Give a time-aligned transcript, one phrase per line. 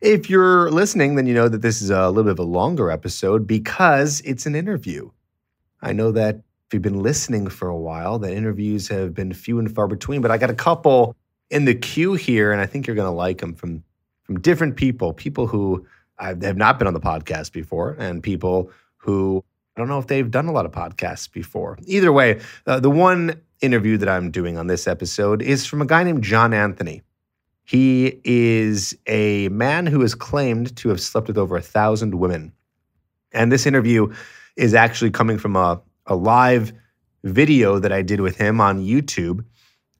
[0.00, 2.90] If you're listening, then you know that this is a little bit of a longer
[2.90, 5.10] episode because it's an interview.
[5.82, 9.58] I know that if you've been listening for a while, that interviews have been few
[9.58, 11.16] and far between, but I got a couple
[11.50, 13.82] in the queue here, and I think you're going to like them from,
[14.22, 15.86] from different people, people who
[16.18, 19.42] have not been on the podcast before, and people who
[19.78, 21.78] I don't know if they've done a lot of podcasts before.
[21.86, 25.86] Either way, uh, the one interview that I'm doing on this episode is from a
[25.86, 27.02] guy named John Anthony.
[27.68, 32.50] He is a man who has claimed to have slept with over a thousand women.
[33.32, 34.10] And this interview
[34.56, 36.72] is actually coming from a, a live
[37.24, 39.44] video that I did with him on YouTube.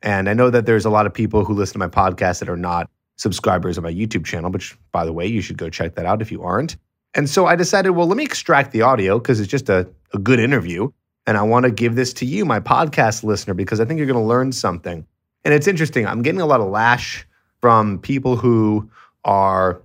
[0.01, 2.49] And I know that there's a lot of people who listen to my podcast that
[2.49, 5.95] are not subscribers of my YouTube channel, which, by the way, you should go check
[5.97, 6.79] that out if you aren't.
[7.13, 10.19] And so I decided, well, let me extract the audio because it's just a, a
[10.19, 10.91] good interview.
[11.27, 14.07] And I want to give this to you, my podcast listener, because I think you're
[14.07, 15.07] going to learn something.
[15.45, 16.07] And it's interesting.
[16.07, 17.27] I'm getting a lot of lash
[17.61, 18.89] from people who
[19.25, 19.83] are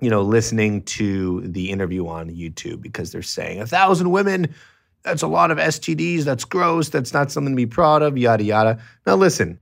[0.00, 4.52] you know listening to the interview on youtube because they're saying a thousand women
[5.02, 8.42] that's a lot of stds that's gross that's not something to be proud of yada
[8.42, 8.78] yada.
[9.06, 9.58] Now listen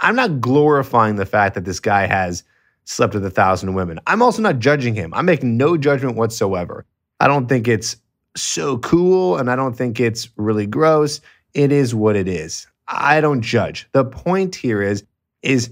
[0.00, 2.44] i'm not glorifying the fact that this guy has
[2.84, 4.00] slept with a thousand women.
[4.06, 5.14] I'm also not judging him.
[5.14, 6.84] I'm making no judgment whatsoever.
[7.20, 7.96] I don't think it's
[8.34, 11.20] so cool and i don't think it's really gross.
[11.54, 12.66] It is what it is.
[12.88, 13.88] I don't judge.
[13.92, 15.04] The point here is
[15.42, 15.70] is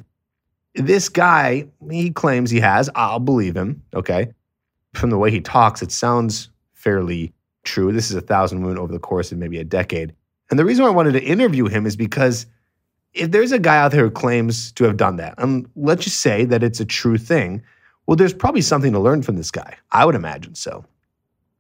[0.75, 2.89] this guy, he claims he has.
[2.95, 3.83] I'll believe him.
[3.95, 4.33] Okay.
[4.95, 7.33] From the way he talks, it sounds fairly
[7.65, 7.93] true.
[7.93, 10.15] This is a thousand women over the course of maybe a decade.
[10.51, 12.47] And the reason why I wanted to interview him is because
[13.15, 16.19] if there's a guy out there who claims to have done that, and let's just
[16.19, 17.63] say that it's a true thing,
[18.07, 19.77] well, there's probably something to learn from this guy.
[19.93, 20.85] I would imagine so.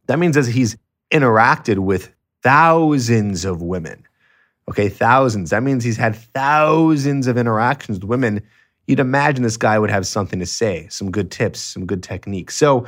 [0.06, 0.76] That means as he's
[1.12, 2.12] interacted with
[2.42, 4.04] thousands of women,
[4.68, 5.50] okay, thousands.
[5.50, 8.42] That means he's had thousands of interactions with women
[8.90, 12.56] you'd imagine this guy would have something to say, some good tips, some good techniques.
[12.56, 12.86] So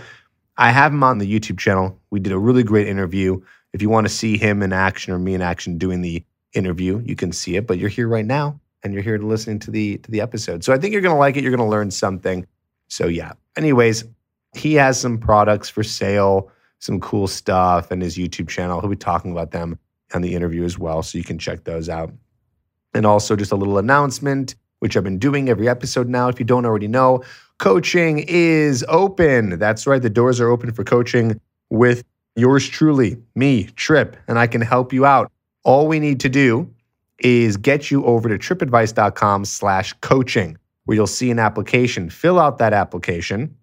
[0.57, 1.97] I have him on the YouTube channel.
[2.11, 3.41] We did a really great interview.
[3.73, 6.25] If you want to see him in action or me in action doing the
[6.55, 7.69] interview, you can see it.
[7.69, 10.65] But you're here right now and you're here to listen to the to the episode.
[10.65, 11.45] So I think you're gonna like it.
[11.45, 12.49] You're gonna learn something.
[12.89, 13.35] So yeah.
[13.57, 14.05] Anyways,
[14.55, 18.81] he has some products for sale, some cool stuff, and his YouTube channel.
[18.81, 19.79] He'll be talking about them
[20.13, 21.05] on the interview as well.
[21.05, 22.13] So you can check those out.
[22.93, 26.27] And also just a little announcement which I've been doing every episode now.
[26.27, 27.23] If you don't already know,
[27.59, 29.57] coaching is open.
[29.61, 32.03] That's right, the doors are open for coaching with
[32.35, 35.31] yours truly, me, Trip, and I can help you out.
[35.63, 36.69] All we need to do
[37.21, 42.11] is get you over to tripadvice.com slash coaching, where you'll see an application.
[42.11, 43.55] Fill out that application.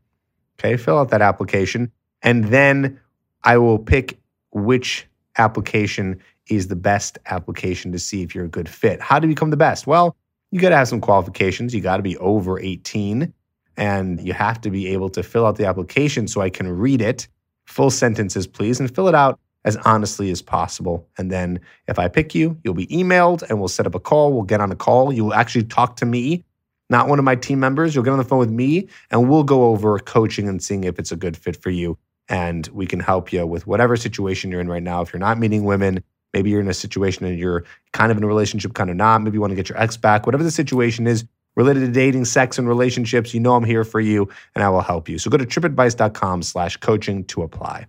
[0.57, 1.91] Okay, fill out that application.
[2.21, 2.97] And then
[3.43, 4.17] I will pick
[4.51, 5.05] which
[5.37, 9.01] application is the best application to see if you're a good fit.
[9.01, 9.85] How to become the best?
[9.85, 10.15] Well,
[10.51, 11.73] you got to have some qualifications.
[11.73, 13.33] You got to be over 18
[13.77, 17.01] and you have to be able to fill out the application so I can read
[17.01, 17.27] it.
[17.65, 21.07] Full sentences, please, and fill it out as honestly as possible.
[21.17, 24.33] And then if I pick you, you'll be emailed and we'll set up a call.
[24.33, 25.13] We'll get on a call.
[25.13, 26.43] You'll actually talk to me,
[26.89, 27.93] not one of my team members.
[27.93, 30.97] You'll get on the phone with me and we'll go over coaching and seeing if
[30.97, 31.97] it's a good fit for you.
[32.27, 35.01] And we can help you with whatever situation you're in right now.
[35.01, 36.03] If you're not meeting women,
[36.33, 39.21] Maybe you're in a situation and you're kind of in a relationship, kind of not.
[39.21, 40.25] Maybe you want to get your ex back.
[40.25, 41.25] Whatever the situation is
[41.55, 44.81] related to dating, sex, and relationships, you know I'm here for you and I will
[44.81, 45.17] help you.
[45.17, 47.87] So go to tripadvice.com slash coaching to apply.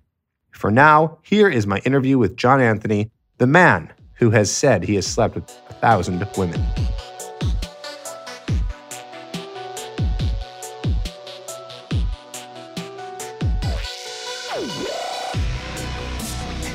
[0.51, 4.97] For now, here is my interview with John Anthony, the man who has said he
[4.97, 6.61] has slept with a thousand women.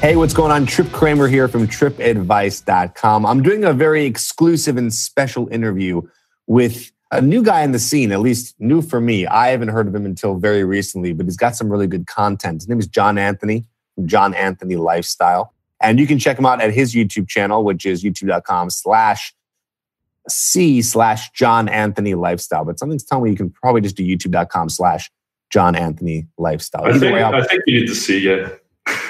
[0.05, 0.67] Hey, what's going on?
[0.67, 3.25] Trip Kramer here from tripadvice.com.
[3.25, 6.03] I'm doing a very exclusive and special interview
[6.45, 9.25] with a new guy in the scene, at least new for me.
[9.25, 12.61] I haven't heard of him until very recently, but he's got some really good content.
[12.61, 13.65] His name is John Anthony,
[14.05, 15.55] John Anthony Lifestyle.
[15.81, 19.33] And you can check him out at his YouTube channel, which is youtube.com slash
[20.29, 22.63] C slash John Anthony Lifestyle.
[22.63, 25.09] But something's telling me you can probably just do youtube.com slash
[25.49, 26.85] John Anthony Lifestyle.
[26.85, 28.49] I think, way, I think you need to see, yeah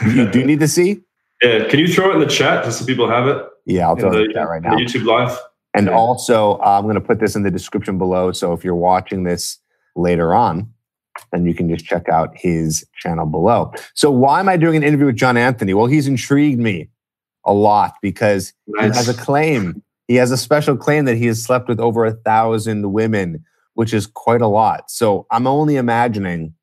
[0.06, 1.02] you do need to see?
[1.42, 1.66] Yeah.
[1.66, 3.46] Can you throw it in the chat just so people have it?
[3.66, 4.76] Yeah, I'll throw the, it in the chat right now.
[4.76, 5.38] YouTube live.
[5.76, 5.94] And yeah.
[5.94, 8.32] also, uh, I'm going to put this in the description below.
[8.32, 9.60] So if you're watching this
[9.96, 10.72] later on,
[11.32, 13.74] then you can just check out his channel below.
[13.94, 15.74] So, why am I doing an interview with John Anthony?
[15.74, 16.90] Well, he's intrigued me
[17.46, 18.92] a lot because nice.
[18.92, 19.82] he has a claim.
[20.08, 23.44] He has a special claim that he has slept with over a thousand women,
[23.74, 24.90] which is quite a lot.
[24.92, 26.54] So, I'm only imagining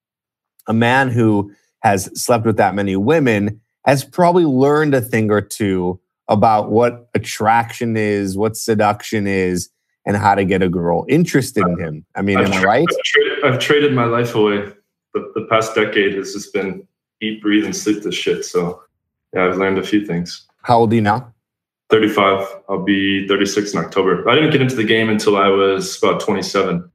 [0.69, 5.41] a man who has slept with that many women has probably learned a thing or
[5.41, 9.69] two about what attraction is, what seduction is,
[10.07, 12.07] and how to get a girl interested in him.
[12.15, 12.87] I mean, I've am I right?
[12.89, 14.73] I've traded, I've traded, my life away.
[15.15, 16.87] The, the past decade has just been
[17.21, 18.45] eat, breathe, and sleep this shit.
[18.45, 18.83] So,
[19.35, 20.47] yeah, I've learned a few things.
[20.63, 21.33] How old are you now?
[21.91, 22.47] 35.
[22.69, 24.29] I'll be 36 in October.
[24.29, 26.91] I didn't get into the game until I was about 27.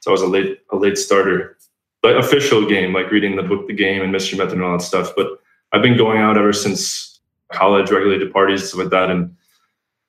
[0.00, 1.56] So I was a late a late starter.
[2.02, 4.84] But official game, like reading the book The Game and Mystery Method and all that
[4.84, 5.12] stuff.
[5.14, 5.26] But
[5.72, 7.20] I've been going out ever since
[7.52, 9.10] college, regularly to parties, stuff like that.
[9.10, 9.36] And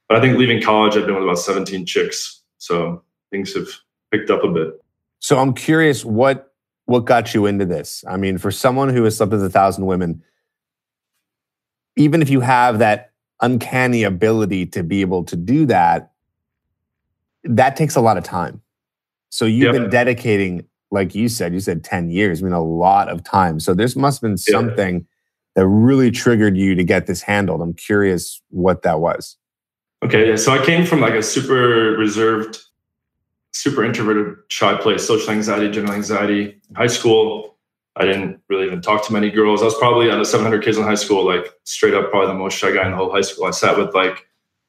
[0.08, 2.42] but I think leaving college, I've been with about 17 chicks.
[2.58, 3.02] So
[3.32, 3.68] things have
[4.12, 4.82] picked up a bit.
[5.20, 6.52] So I'm curious what
[6.86, 8.04] what got you into this?
[8.08, 10.24] I mean, for someone who has slept with a thousand women,
[11.96, 13.12] even if you have that
[13.42, 16.12] uncanny ability to be able to do that,
[17.44, 18.62] that takes a lot of time.
[19.30, 19.82] So you've yep.
[19.82, 23.60] been dedicating, like you said, you said 10 years, I mean, a lot of time.
[23.60, 25.04] So this must have been something yep.
[25.56, 27.62] that really triggered you to get this handled.
[27.62, 29.38] I'm curious what that was.
[30.04, 30.36] Okay, yeah.
[30.36, 32.60] So I came from like a super reserved,
[33.54, 36.60] super introverted, shy place, social anxiety, general anxiety.
[36.70, 37.58] In high school,
[37.96, 39.62] I didn't really even talk to many girls.
[39.62, 42.34] I was probably out of 700 kids in high school, like straight up probably the
[42.40, 43.46] most shy guy in the whole high school.
[43.46, 44.26] I sat with like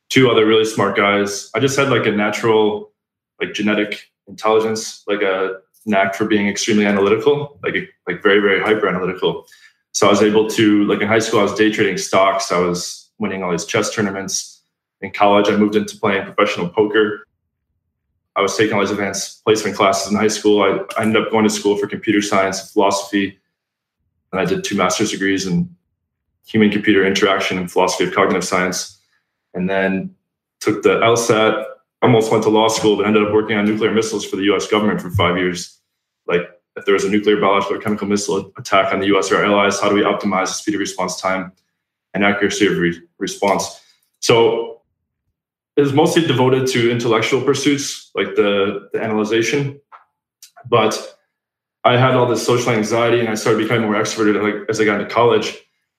[0.09, 1.51] two other really smart guys.
[1.55, 2.93] I just had like a natural,
[3.41, 7.75] like genetic intelligence, like a knack for being extremely analytical, like
[8.06, 9.46] like very very hyper analytical.
[9.93, 12.50] So I was able to like in high school I was day trading stocks.
[12.50, 14.52] I was winning all these chess tournaments
[15.02, 17.26] in college, I moved into playing professional poker.
[18.37, 20.62] I was taking all these advanced placement classes in high school.
[20.62, 23.38] I, I ended up going to school for computer science and philosophy.
[24.31, 25.75] And I did two master's degrees in
[26.46, 28.99] human computer interaction and philosophy of cognitive science.
[29.52, 30.14] And then
[30.61, 31.67] took the LSAT,
[32.03, 34.67] almost went to law school, but ended up working on nuclear missiles for the US
[34.67, 35.79] government for five years.
[36.27, 36.43] Like,
[36.77, 39.45] if there was a nuclear, biological, or chemical missile attack on the US or our
[39.45, 41.53] allies, how do we optimize the speed of response time
[42.15, 43.81] and accuracy of re- response?
[44.21, 44.83] So
[45.77, 49.81] is mostly devoted to intellectual pursuits like the, the analyzation.
[50.69, 51.17] But
[51.85, 54.85] I had all this social anxiety and I started becoming more extroverted like as I
[54.85, 55.59] got into college.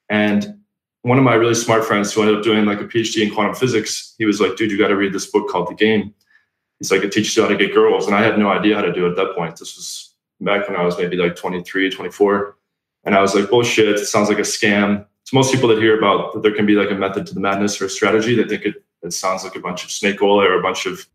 [0.09, 0.62] And
[1.03, 3.55] one of my really smart friends who ended up doing like a PhD in quantum
[3.55, 6.13] physics, he was like, dude, you got to read this book called The Game.
[6.79, 8.07] He's like, it teaches you how to get girls.
[8.07, 9.57] And I had no idea how to do it at that point.
[9.57, 12.57] This was back when I was maybe like 23, 24.
[13.05, 15.05] And I was like, bullshit, it sounds like a scam.
[15.25, 17.39] To most people that hear about that there can be like a method to the
[17.39, 20.41] madness or a strategy, they think it it sounds like a bunch of snake oil
[20.41, 21.05] or a bunch of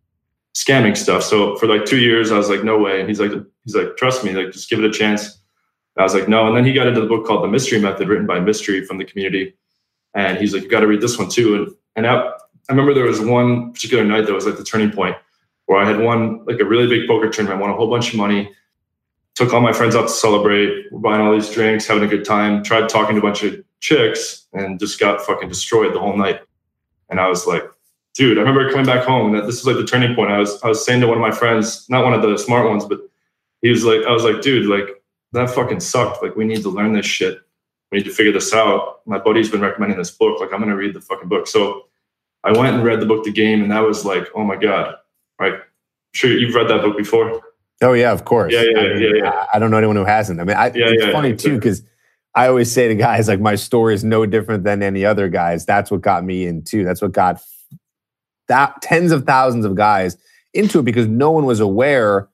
[0.54, 1.22] scamming stuff.
[1.22, 3.00] So for like two years, I was like, no way.
[3.00, 3.32] And he's like,
[3.64, 5.40] he's like, trust me, like just give it a chance.
[5.96, 6.46] And I was like, no.
[6.46, 8.98] And then he got into the book called The Mystery Method, written by Mystery from
[8.98, 9.54] the community.
[10.14, 11.54] And he's like, you got to read this one too.
[11.54, 12.32] And and I, I
[12.70, 15.16] remember there was one particular night that was like the turning point
[15.66, 18.16] where I had won like a really big poker tournament, won a whole bunch of
[18.16, 18.52] money,
[19.34, 22.24] took all my friends out to celebrate, we're buying all these drinks, having a good
[22.24, 26.16] time, tried talking to a bunch of chicks, and just got fucking destroyed the whole
[26.16, 26.40] night.
[27.10, 27.62] And I was like,
[28.14, 30.30] dude, I remember coming back home that this was like the turning point.
[30.30, 32.68] I was I was saying to one of my friends, not one of the smart
[32.68, 33.00] ones, but
[33.62, 35.02] he was like, I was like, dude, like
[35.32, 36.22] that fucking sucked.
[36.22, 37.38] Like we need to learn this shit.
[37.90, 39.00] We need to figure this out.
[39.06, 40.40] My buddy's been recommending this book.
[40.40, 41.46] Like I'm gonna read the fucking book.
[41.46, 41.86] So
[42.44, 44.94] I went and read the book, The Game, and that was like, oh my god,
[45.40, 45.54] right?
[45.54, 45.60] I'm
[46.14, 47.42] sure you've read that book before.
[47.80, 48.52] Oh yeah, of course.
[48.52, 49.46] Yeah, yeah, I mean, yeah, yeah.
[49.52, 50.40] I don't know anyone who hasn't.
[50.40, 51.82] I mean, I, yeah, it's yeah, funny too because
[52.34, 55.64] I always say to guys like my story is no different than any other guys.
[55.64, 56.84] That's what got me in too.
[56.84, 57.40] That's what got
[58.48, 60.16] that tens of thousands of guys
[60.54, 62.28] into it because no one was aware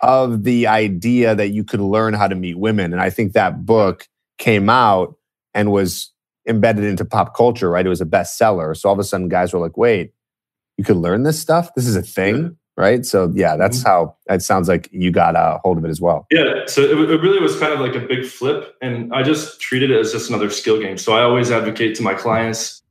[0.00, 2.92] of the idea that you could learn how to meet women.
[2.92, 5.16] And I think that book came out
[5.54, 6.10] and was
[6.46, 7.86] embedded into pop culture, right?
[7.86, 8.76] It was a bestseller.
[8.76, 10.12] So all of a sudden, guys were like, wait,
[10.76, 11.74] you could learn this stuff?
[11.74, 13.06] This is a thing, right?
[13.06, 13.88] So yeah, that's mm-hmm.
[13.88, 16.26] how it sounds like you got a hold of it as well.
[16.30, 16.66] Yeah.
[16.66, 18.76] So it, it really was kind of like a big flip.
[18.82, 20.98] And I just treated it as just another skill game.
[20.98, 22.82] So I always advocate to my clients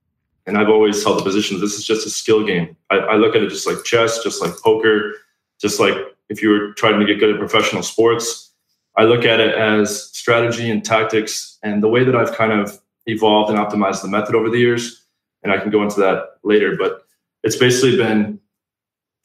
[0.45, 2.75] and I've always held the position this is just a skill game.
[2.89, 5.13] I, I, look at it just like chess, just like poker,
[5.59, 5.95] just like
[6.29, 8.51] if you were trying to get good at professional sports.
[8.97, 12.79] I look at it as strategy and tactics and the way that I've kind of
[13.05, 15.05] evolved and optimized the method over the years.
[15.43, 17.03] And I can go into that later, but
[17.43, 18.39] it's basically been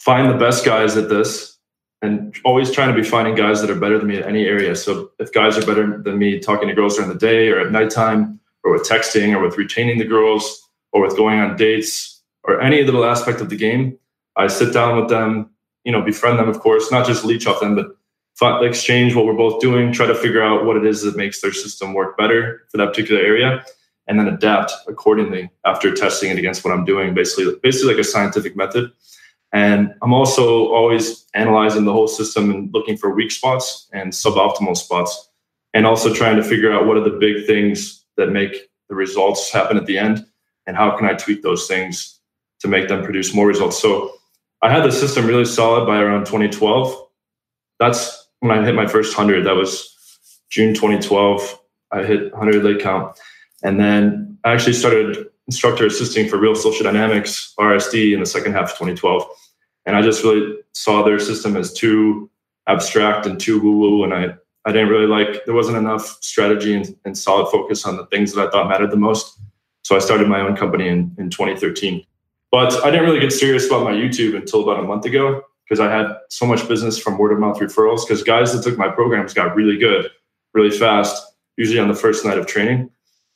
[0.00, 1.58] find the best guys at this
[2.02, 4.74] and always trying to be finding guys that are better than me at any area.
[4.74, 7.72] So if guys are better than me talking to girls during the day or at
[7.72, 12.60] nighttime or with texting or with retaining the girls, or with going on dates or
[12.60, 13.98] any little aspect of the game,
[14.36, 15.50] I sit down with them,
[15.84, 17.96] you know, befriend them, of course, not just leech off them, but
[18.40, 21.52] exchange what we're both doing, try to figure out what it is that makes their
[21.52, 23.64] system work better for that particular area,
[24.06, 27.14] and then adapt accordingly after testing it against what I'm doing.
[27.14, 28.90] Basically, basically like a scientific method.
[29.52, 34.76] And I'm also always analyzing the whole system and looking for weak spots and suboptimal
[34.76, 35.30] spots,
[35.74, 39.50] and also trying to figure out what are the big things that make the results
[39.50, 40.24] happen at the end,
[40.66, 42.20] and how can I tweak those things
[42.60, 43.78] to make them produce more results.
[43.80, 44.14] So
[44.62, 47.08] I had the system really solid by around 2012.
[47.78, 49.44] That's when I hit my first 100.
[49.44, 49.94] That was
[50.50, 51.58] June 2012.
[51.90, 53.18] I hit 100 lay count.
[53.62, 58.52] And then I actually started instructor assisting for Real Social Dynamics, RSD, in the second
[58.52, 59.24] half of 2012.
[59.86, 62.30] And I just really saw their system as too
[62.66, 64.04] abstract and too woo woo.
[64.04, 64.34] And I,
[64.66, 68.34] I didn't really like, there wasn't enough strategy and, and solid focus on the things
[68.34, 69.38] that I thought mattered the most.
[69.82, 72.04] So I started my own company in, in 2013.
[72.50, 75.80] But I didn't really get serious about my YouTube until about a month ago because
[75.80, 78.06] I had so much business from word of mouth referrals.
[78.06, 80.10] Because guys that took my programs got really good,
[80.54, 82.90] really fast, usually on the first night of training.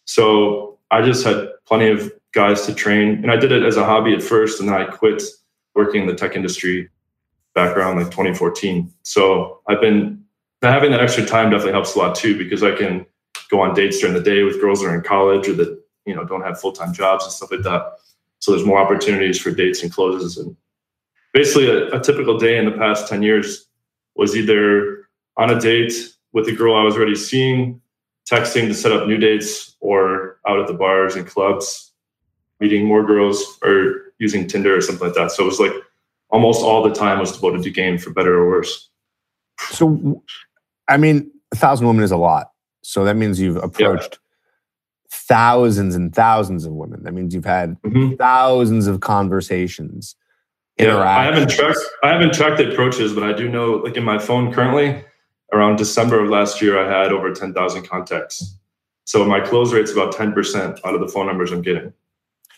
[0.07, 3.23] So I just had plenty of guys to train.
[3.23, 5.23] And I did it as a hobby at first, and then I quit
[5.75, 6.89] working in the tech industry
[7.55, 8.91] back around like 2014.
[9.03, 10.25] So I've been
[10.63, 13.05] having that extra time definitely helps a lot too because I can
[13.51, 16.15] go on dates during the day with girls that are in college or that you
[16.15, 17.99] know don't have full time jobs and stuff like that.
[18.39, 20.39] So there's more opportunities for dates and closes.
[20.39, 20.57] And
[21.33, 23.67] basically, a, a typical day in the past 10 years
[24.15, 25.93] was either on a date
[26.33, 27.81] with a girl I was already seeing,
[28.31, 31.93] texting to set up new dates, or out at the bars and clubs,
[32.61, 35.33] meeting more girls, or using Tinder or something like that.
[35.33, 35.73] So it was like
[36.31, 38.89] almost all the time was devoted to game for better or worse.
[39.71, 40.23] So,
[40.89, 42.51] I mean, a thousand women is a lot.
[42.83, 44.19] So that means you've approached
[45.11, 47.03] thousands and thousands of women.
[47.05, 48.15] That means you've had mm-hmm.
[48.17, 50.17] thousands of conversations.
[50.79, 54.05] Yeah, I haven't tracked I haven't tracked the approaches, but I do know like in
[54.05, 55.05] my phone currently,
[55.53, 58.57] around December of last year, I had over 10,000 contacts.
[59.05, 61.93] So my close rate's about 10% out of the phone numbers I'm getting.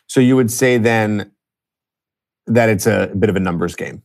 [0.07, 1.33] So you would say then
[2.47, 4.03] that it's a bit of a numbers game.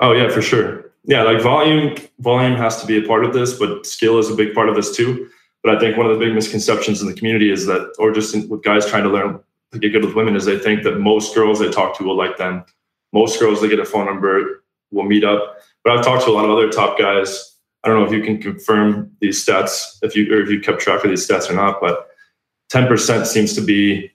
[0.00, 0.90] Oh yeah, for sure.
[1.04, 4.34] Yeah, like volume volume has to be a part of this, but skill is a
[4.34, 5.28] big part of this too.
[5.62, 8.34] But I think one of the big misconceptions in the community is that, or just
[8.34, 9.38] in, with guys trying to learn
[9.72, 12.16] to get good with women, is they think that most girls they talk to will
[12.16, 12.64] like them.
[13.12, 15.58] Most girls they get a phone number will meet up.
[15.84, 17.56] But I've talked to a lot of other top guys.
[17.82, 20.80] I don't know if you can confirm these stats, if you or if you kept
[20.80, 22.08] track of these stats or not, but
[22.72, 24.10] 10% seems to be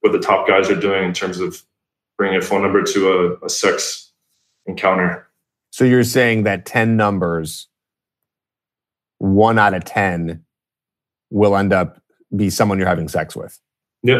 [0.00, 1.62] what the top guys are doing in terms of
[2.16, 4.12] bringing a phone number to a, a sex
[4.66, 5.28] encounter.
[5.70, 7.68] So you're saying that 10 numbers,
[9.18, 10.42] one out of 10
[11.30, 12.00] will end up
[12.34, 13.60] be someone you're having sex with.
[14.02, 14.18] Yep.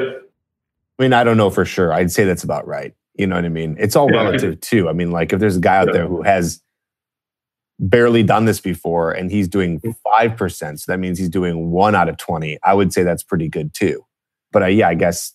[0.99, 1.93] I mean, I don't know for sure.
[1.93, 2.95] I'd say that's about right.
[3.19, 3.77] You know what I mean?
[3.79, 4.89] It's all yeah, relative too.
[4.89, 5.93] I mean, like if there's a guy out yeah.
[5.95, 6.61] there who has
[7.79, 9.97] barely done this before and he's doing 5%,
[10.37, 10.79] mm.
[10.79, 13.75] so that means he's doing one out of 20, I would say that's pretty good
[13.75, 14.05] too.
[14.53, 15.33] But uh, yeah, I guess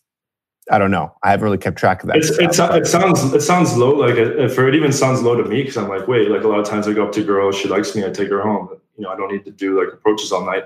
[0.69, 1.13] I don't know.
[1.23, 2.17] I haven't really kept track of that.
[2.17, 3.93] It's, it's, it sounds it sounds low.
[3.95, 6.59] Like if it even sounds low to me because I'm like, wait, like a lot
[6.59, 8.69] of times I go up to a girl, she likes me, I take her home.
[8.95, 10.65] You know, I don't need to do like approaches all night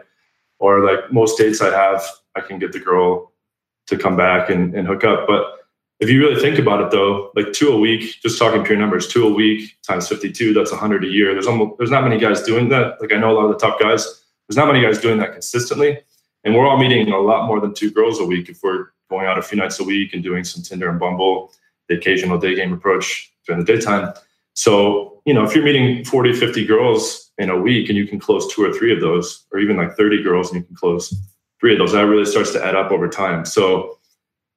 [0.60, 2.06] or like most dates I have,
[2.36, 3.32] I can get the girl
[3.88, 5.28] to come back and, and hook up.
[5.28, 5.55] But
[6.00, 9.08] if you really think about it though, like two a week, just talking pure numbers,
[9.08, 11.34] two a week times 52, that's 100 a year.
[11.34, 13.00] There's almost, there's not many guys doing that.
[13.00, 15.32] Like I know a lot of the top guys, there's not many guys doing that
[15.34, 16.00] consistently.
[16.44, 19.26] And we're all meeting a lot more than two girls a week if we're going
[19.26, 21.52] out a few nights a week and doing some Tinder and Bumble,
[21.88, 24.14] the occasional day game approach during the daytime.
[24.54, 28.20] So, you know, if you're meeting 40, 50 girls in a week and you can
[28.20, 31.14] close two or three of those, or even like 30 girls and you can close
[31.60, 33.46] three of those, that really starts to add up over time.
[33.46, 33.98] So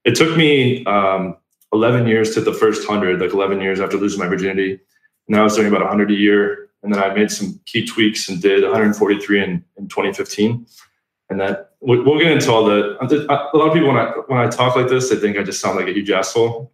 [0.04, 1.36] it took me um,
[1.72, 4.80] 11 years to the first 100, like 11 years after losing my virginity.
[5.28, 6.70] Now I was doing about 100 a year.
[6.82, 10.64] And then I made some key tweaks and did 143 in, in 2015.
[11.30, 12.96] And that we'll, we'll get into all the.
[13.02, 15.60] A lot of people when I when I talk like this, they think I just
[15.60, 16.72] sound like a huge asshole.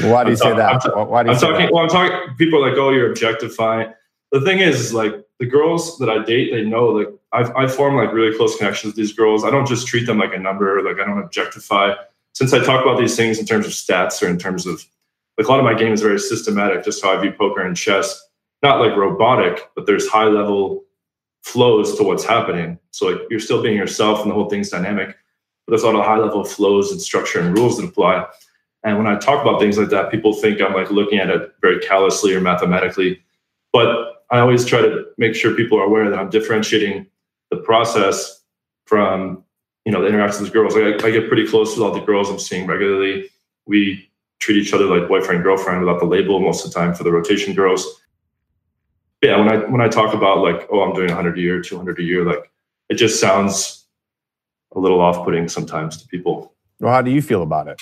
[0.00, 0.84] Why do you say that?
[0.96, 1.66] I'm, Why do you I'm talking?
[1.66, 1.72] That?
[1.72, 2.34] Well, I'm talking.
[2.38, 3.92] People are like, oh, you're objectifying
[4.30, 7.68] the thing is, is like the girls that I date, they know like I've I
[7.68, 9.44] form like really close connections with these girls.
[9.44, 11.94] I don't just treat them like a number, like I don't objectify.
[12.32, 14.84] Since I talk about these things in terms of stats or in terms of
[15.38, 17.76] like a lot of my game is very systematic, just how I view poker and
[17.76, 18.20] chess.
[18.62, 20.84] Not like robotic, but there's high level
[21.42, 22.78] flows to what's happening.
[22.90, 25.16] So like you're still being yourself and the whole thing's dynamic.
[25.66, 28.26] But there's a lot of high level flows and structure and rules that apply.
[28.82, 31.54] And when I talk about things like that, people think I'm like looking at it
[31.60, 33.22] very callously or mathematically.
[33.72, 37.06] But I always try to make sure people are aware that I'm differentiating
[37.50, 38.42] the process
[38.86, 39.44] from
[39.84, 40.74] you know the interactions with girls.
[40.74, 43.28] Like I, I, get pretty close with all the girls I'm seeing regularly.
[43.66, 47.04] We treat each other like boyfriend girlfriend without the label most of the time for
[47.04, 48.02] the rotation girls.
[49.22, 51.98] yeah, when I when I talk about like, oh, I'm doing 100 a year, 200
[51.98, 52.50] a year, like
[52.88, 53.86] it just sounds
[54.74, 56.54] a little off-putting sometimes to people.
[56.78, 57.80] Well, how do you feel about it?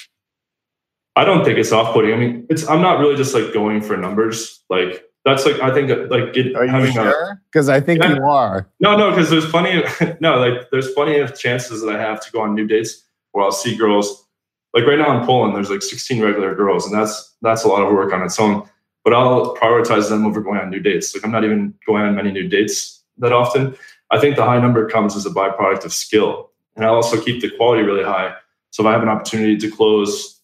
[1.16, 2.12] I don't think it's off-putting.
[2.12, 4.62] I mean, it's I'm not really just like going for numbers.
[4.70, 7.40] Like that's like I think like it, are you sure?
[7.50, 8.16] Because I think yeah.
[8.16, 8.68] you are.
[8.80, 12.20] No, no, because there's plenty of no like there's plenty of chances that I have
[12.25, 14.26] to go on new dates where I'll see girls.
[14.75, 17.82] Like right now in Poland, there's like 16 regular girls, and that's that's a lot
[17.82, 18.68] of work on its own.
[19.04, 21.14] But I'll prioritize them over going on new dates.
[21.14, 23.76] Like I'm not even going on many new dates that often.
[24.11, 27.40] I think the high number comes as a byproduct of skill, and I'll also keep
[27.40, 28.35] the quality really high.
[28.70, 30.40] So if I have an opportunity to close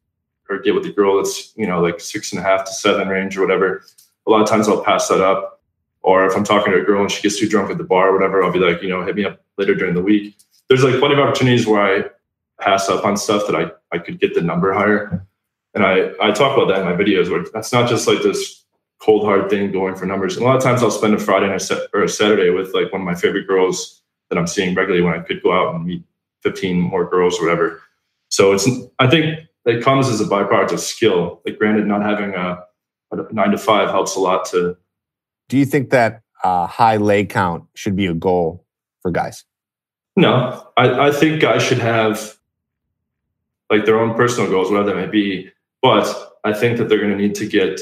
[0.50, 3.09] or get with a girl that's you know like six and a half to seven
[3.09, 3.85] range or whatever,
[4.26, 5.62] a lot of times I'll pass that up.
[6.02, 8.11] Or if I'm talking to a girl and she gets too drunk at the bar
[8.11, 10.37] or whatever, I'll be like, you know, hit me up later during the week.
[10.69, 12.04] There's like plenty of opportunities where I
[12.61, 15.26] pass up on stuff that I, I could get the number higher.
[15.75, 18.64] And I, I talk about that in my videos where that's not just like this
[19.00, 20.37] cold hard thing going for numbers.
[20.37, 22.75] And a lot of times I'll spend a Friday and a, or a Saturday with
[22.75, 25.75] like one of my favorite girls that I'm seeing regularly when I could go out
[25.75, 26.02] and meet
[26.43, 27.83] 15 more girls or whatever.
[28.28, 31.40] So it's I think it comes as a byproduct of skill.
[31.45, 32.64] Like granted, not having a
[33.33, 34.76] nine to five helps a lot to.
[35.49, 38.64] Do you think that uh, high lay count should be a goal
[39.02, 39.44] for guys?
[40.16, 42.37] No, I, I think guys should have
[43.71, 45.50] like their own personal goals, whatever they may be.
[45.83, 47.80] But I think that they're going to need to get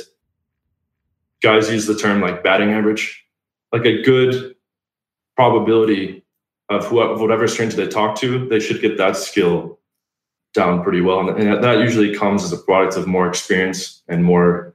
[1.43, 3.25] guys use the term like batting average,
[3.73, 4.55] like a good
[5.37, 6.25] probability
[6.69, 9.79] of whatever stranger they talk to, they should get that skill
[10.55, 11.29] down pretty well.
[11.29, 14.75] And that usually comes as a product of more experience and more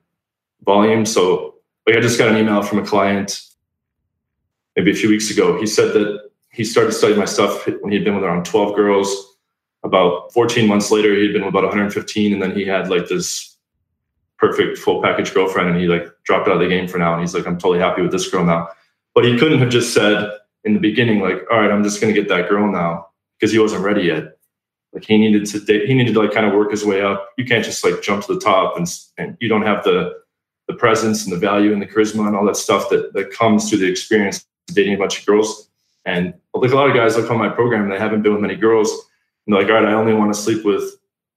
[0.63, 1.05] volume.
[1.05, 3.41] So like I just got an email from a client
[4.75, 5.59] maybe a few weeks ago.
[5.59, 9.37] He said that he started studying my stuff when he'd been with around 12 girls.
[9.83, 13.57] About 14 months later, he'd been with about 115, and then he had like this
[14.37, 17.13] perfect full package girlfriend, and he like dropped out of the game for now.
[17.13, 18.69] And he's like, I'm totally happy with this girl now.
[19.13, 20.31] But he couldn't have just said
[20.63, 23.07] in the beginning, like, all right, I'm just gonna get that girl now,
[23.39, 24.37] because he wasn't ready yet.
[24.93, 27.29] Like he needed to he needed to like kind of work his way up.
[27.37, 30.13] You can't just like jump to the top and and you don't have the
[30.67, 33.69] the presence and the value and the charisma and all that stuff that that comes
[33.69, 35.69] through the experience dating a bunch of girls.
[36.05, 38.41] And like a lot of guys look on my program and they haven't been with
[38.41, 38.89] many girls.
[39.45, 40.83] And they're like, all right, I only want to sleep with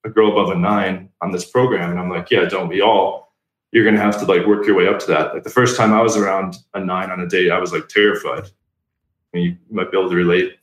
[0.05, 1.91] a girl above a nine on this program.
[1.91, 3.33] And I'm like, yeah, don't we all?
[3.73, 5.35] You're gonna have to like work your way up to that.
[5.35, 7.89] Like the first time I was around a nine on a date, I was like
[7.89, 8.45] terrified.
[8.45, 10.57] I mean, you might be able to relate.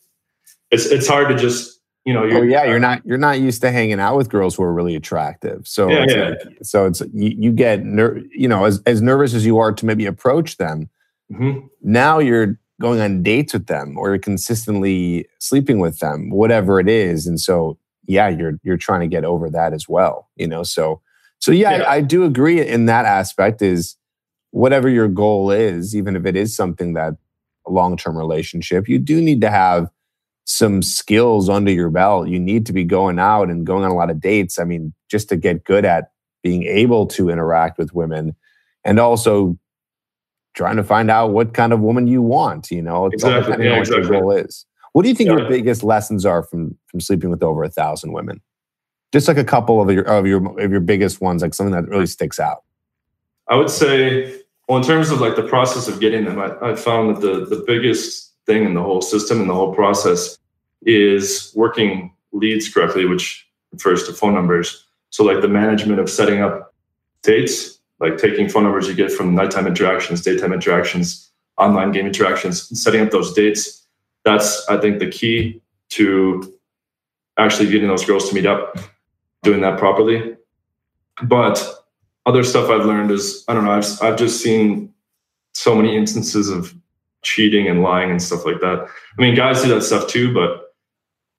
[0.71, 1.76] It's it's hard to just
[2.07, 4.63] you know, oh yeah, you're not you're not used to hanging out with girls who
[4.63, 5.67] are really attractive.
[5.67, 6.29] So yeah, yeah.
[6.29, 9.73] Like, so it's you, you get ner- you know as as nervous as you are
[9.73, 10.89] to maybe approach them.
[11.29, 11.67] Mm-hmm.
[11.81, 16.87] Now you're going on dates with them or you're consistently sleeping with them, whatever it
[16.87, 20.29] is, and so yeah, you're you're trying to get over that as well.
[20.37, 21.01] You know, so
[21.39, 21.83] so yeah, yeah.
[21.83, 23.61] I, I do agree in that aspect.
[23.61, 23.97] Is
[24.51, 27.15] whatever your goal is, even if it is something that
[27.65, 29.89] a long term relationship, you do need to have
[30.47, 32.29] some skills under your belt.
[32.29, 34.57] You need to be going out and going on a lot of dates.
[34.57, 38.33] I mean, just to get good at being able to interact with women
[38.85, 39.59] and also
[40.55, 43.65] trying to find out what kind of woman you want, you know, exactly.
[43.65, 44.07] yeah, what exactly.
[44.07, 44.65] your goal is.
[44.93, 45.37] What do you think yeah.
[45.37, 48.41] your biggest lessons are from from sleeping with over a thousand women?
[49.11, 51.89] Just like a couple of your of your of your biggest ones, like something that
[51.89, 52.63] really sticks out.
[53.49, 56.75] I would say, well, in terms of like the process of getting them, I, I
[56.75, 60.39] found that the the biggest thing in the whole system and the whole process
[60.83, 64.85] is working leads correctly, which refers to phone numbers.
[65.09, 66.73] So, like the management of setting up
[67.21, 72.69] dates, like taking phone numbers you get from nighttime interactions, daytime interactions, online game interactions,
[72.69, 73.85] and setting up those dates.
[74.23, 76.53] That's, I think, the key to
[77.37, 78.77] actually getting those girls to meet up,
[79.43, 80.35] doing that properly.
[81.23, 81.85] But
[82.25, 84.93] other stuff I've learned is, I don't know, I've, I've just seen
[85.53, 86.75] so many instances of
[87.23, 88.87] cheating and lying and stuff like that.
[89.17, 90.63] I mean, guys do that stuff too, but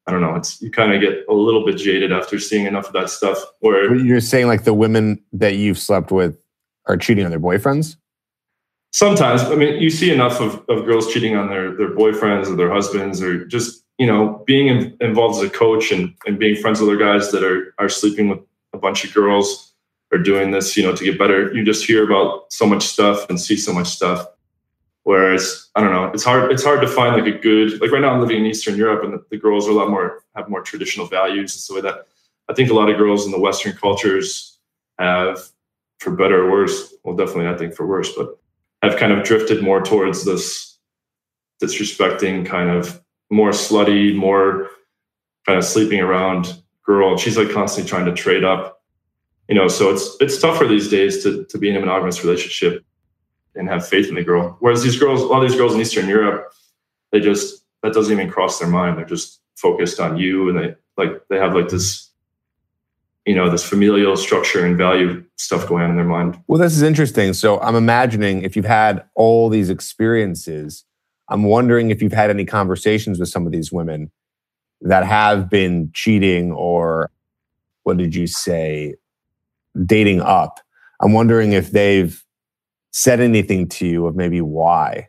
[0.07, 0.35] I don't know.
[0.35, 3.39] It's you kind of get a little bit jaded after seeing enough of that stuff.
[3.61, 6.37] Where you're saying like the women that you've slept with
[6.87, 7.97] are cheating on their boyfriends.
[8.91, 12.57] Sometimes, I mean, you see enough of, of girls cheating on their their boyfriends or
[12.57, 16.57] their husbands, or just you know being in, involved as a coach and and being
[16.57, 18.39] friends with other guys that are are sleeping with
[18.73, 19.75] a bunch of girls
[20.11, 21.53] or doing this, you know, to get better.
[21.53, 24.27] You just hear about so much stuff and see so much stuff
[25.09, 26.53] Whereas I don't know, it's hard.
[26.53, 29.03] It's hard to find like a good like right now I'm living in Eastern Europe
[29.05, 32.09] and the, the girls are a lot more have more traditional values and so that.
[32.51, 34.59] I think a lot of girls in the Western cultures
[34.99, 35.39] have,
[35.99, 38.39] for better or worse, well, definitely I think for worse, but
[38.83, 40.79] have kind of drifted more towards this
[41.63, 44.69] disrespecting kind of more slutty, more
[45.47, 47.17] kind of sleeping around girl.
[47.17, 48.83] She's like constantly trying to trade up,
[49.49, 49.69] you know.
[49.69, 52.85] So it's it's tougher these days to to be in a monogamous relationship
[53.59, 54.57] and have faith in the girl.
[54.61, 56.53] Whereas these girls, a lot of these girls in Eastern Europe,
[57.13, 58.97] they just that doesn't even cross their mind.
[58.97, 62.11] They're just focused on you, and they like they have like this,
[63.27, 66.43] you know, this familial structure and value stuff going on in their mind.
[66.47, 67.35] Well, this is interesting.
[67.35, 70.85] So I'm imagining if you've had all these experiences,
[71.29, 74.11] I'm wondering if you've had any conversations with some of these women
[74.81, 77.11] that have been cheating or
[77.83, 78.95] what did you say,
[79.85, 80.61] dating up.
[81.01, 82.23] I'm wondering if they've
[82.91, 85.09] said anything to you of maybe why,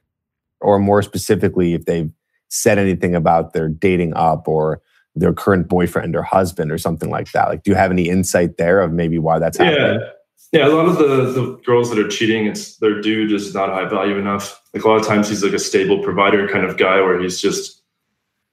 [0.61, 2.11] or more specifically, if they've
[2.49, 4.81] said anything about their dating up or
[5.15, 7.49] their current boyfriend or husband or something like that.
[7.49, 9.99] Like, do you have any insight there of maybe why that's happening?
[9.99, 10.09] Yeah.
[10.51, 13.69] Yeah, a lot of the, the girls that are cheating, it's their dude is not
[13.69, 14.59] high value enough.
[14.73, 17.39] Like a lot of times he's like a stable provider kind of guy where he's
[17.39, 17.83] just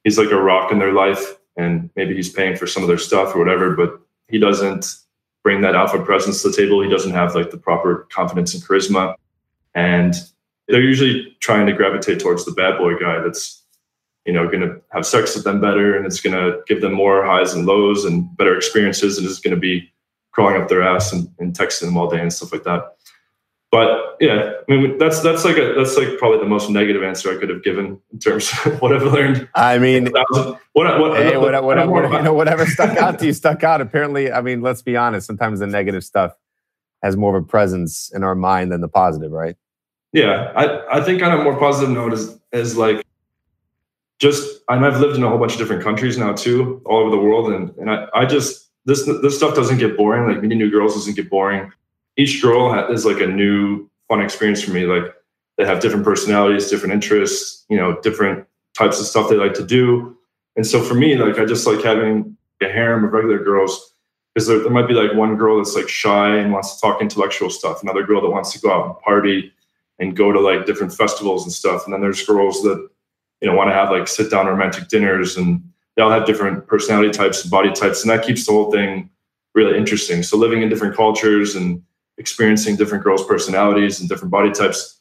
[0.04, 2.98] he's like a rock in their life and maybe he's paying for some of their
[2.98, 4.94] stuff or whatever, but he doesn't
[5.46, 6.82] bring that alpha presence to the table.
[6.82, 9.14] He doesn't have like the proper confidence and charisma.
[9.76, 10.12] And
[10.66, 13.62] they're usually trying to gravitate towards the bad boy guy that's,
[14.24, 16.94] you know, going to have sex with them better and it's going to give them
[16.94, 19.88] more highs and lows and better experiences and is going to be
[20.32, 22.96] crawling up their ass and, and texting them all day and stuff like that
[23.76, 27.30] but yeah, I mean that's that's like a that's like probably the most negative answer
[27.30, 29.46] I could have given in terms of what I've learned.
[29.54, 33.34] I mean, what, what, hey, what, whatever, whatever, you know, whatever stuck out to you
[33.34, 33.82] stuck out.
[33.82, 35.26] Apparently, I mean, let's be honest.
[35.26, 36.34] Sometimes the negative stuff
[37.02, 39.56] has more of a presence in our mind than the positive, right?
[40.14, 43.04] Yeah, I I think on a more positive note is is like
[44.18, 47.10] just I I've lived in a whole bunch of different countries now too, all over
[47.10, 50.32] the world, and and I I just this this stuff doesn't get boring.
[50.32, 51.70] Like meeting new girls doesn't get boring
[52.16, 54.84] each girl is like a new fun experience for me.
[54.84, 55.14] Like
[55.58, 59.64] they have different personalities, different interests, you know, different types of stuff they like to
[59.64, 60.16] do.
[60.56, 63.94] And so for me, like I just like having a harem of regular girls
[64.34, 67.00] because there, there might be like one girl that's like shy and wants to talk
[67.00, 69.52] intellectual stuff, another girl that wants to go out and party
[69.98, 71.84] and go to like different festivals and stuff.
[71.84, 72.86] And then there's girls that,
[73.40, 75.62] you know, want to have like sit down romantic dinners and
[75.96, 78.02] they all have different personality types and body types.
[78.02, 79.08] And that keeps the whole thing
[79.54, 80.22] really interesting.
[80.22, 81.82] So living in different cultures and
[82.18, 85.00] experiencing different girls' personalities and different body types,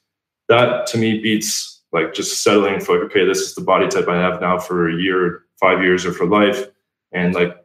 [0.50, 4.08] that to me beats like just settling for like, okay, this is the body type
[4.08, 6.66] I have now for a year, five years, or for life.
[7.12, 7.56] And like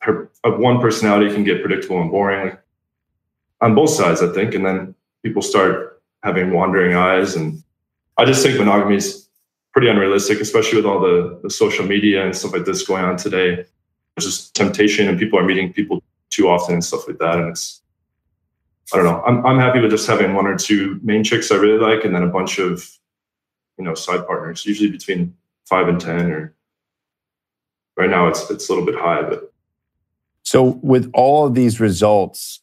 [0.00, 2.56] her uh, one personality can get predictable and boring
[3.60, 4.54] on both sides, I think.
[4.54, 7.36] And then people start having wandering eyes.
[7.36, 7.62] And
[8.18, 9.28] I just think monogamy is
[9.72, 13.16] pretty unrealistic, especially with all the, the social media and stuff like this going on
[13.16, 13.64] today.
[14.16, 17.38] There's just temptation and people are meeting people too often and stuff like that.
[17.38, 17.82] And it's
[18.92, 19.22] I don't know.
[19.26, 22.14] I'm I'm happy with just having one or two main chicks I really like, and
[22.14, 22.88] then a bunch of
[23.78, 24.64] you know side partners.
[24.64, 26.54] Usually between five and ten, or
[27.96, 29.52] right now it's it's a little bit high, but.
[30.44, 32.60] So with all of these results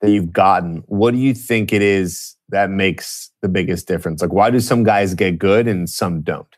[0.00, 4.20] that you've gotten, what do you think it is that makes the biggest difference?
[4.20, 6.48] Like, why do some guys get good and some don't?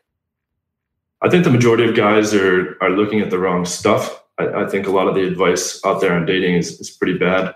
[1.21, 4.23] I think the majority of guys are are looking at the wrong stuff.
[4.39, 7.19] I, I think a lot of the advice out there on dating is, is pretty
[7.19, 7.53] bad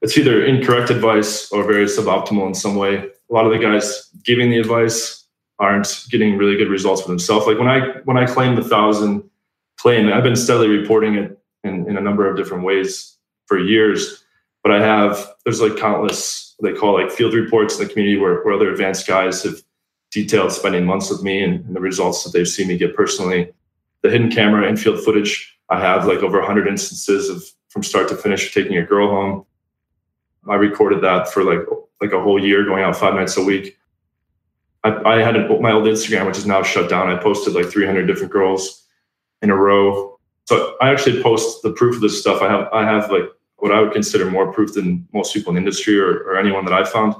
[0.00, 2.96] it's either incorrect advice or very suboptimal in some way.
[2.96, 5.26] A lot of the guys giving the advice
[5.58, 7.46] aren't getting really good results for themselves.
[7.46, 9.28] Like when I when I claim the thousand
[9.76, 14.24] claim, I've been steadily reporting it in, in a number of different ways for years.
[14.62, 18.42] But I have there's like countless they call like field reports in the community where,
[18.42, 19.62] where other advanced guys have
[20.10, 23.52] detailed spending months with me and, and the results that they've seen me get personally.
[24.02, 28.16] The hidden camera infield footage, I have like over 100 instances of from start to
[28.16, 29.44] finish taking a girl home
[30.48, 31.66] I recorded that for like
[32.00, 33.76] like a whole year, going out five nights a week.
[34.84, 37.08] I, I had a, my old Instagram, which is now shut down.
[37.08, 38.86] I posted like 300 different girls
[39.42, 40.18] in a row.
[40.44, 42.40] So I actually post the proof of this stuff.
[42.42, 43.24] I have I have like
[43.56, 46.64] what I would consider more proof than most people in the industry or, or anyone
[46.64, 47.14] that I found.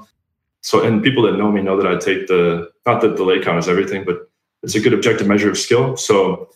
[0.61, 3.41] So and people that know me know that I take the not that the lay
[3.41, 4.29] count is everything, but
[4.63, 5.95] it's a good objective measure of skill.
[5.95, 6.49] So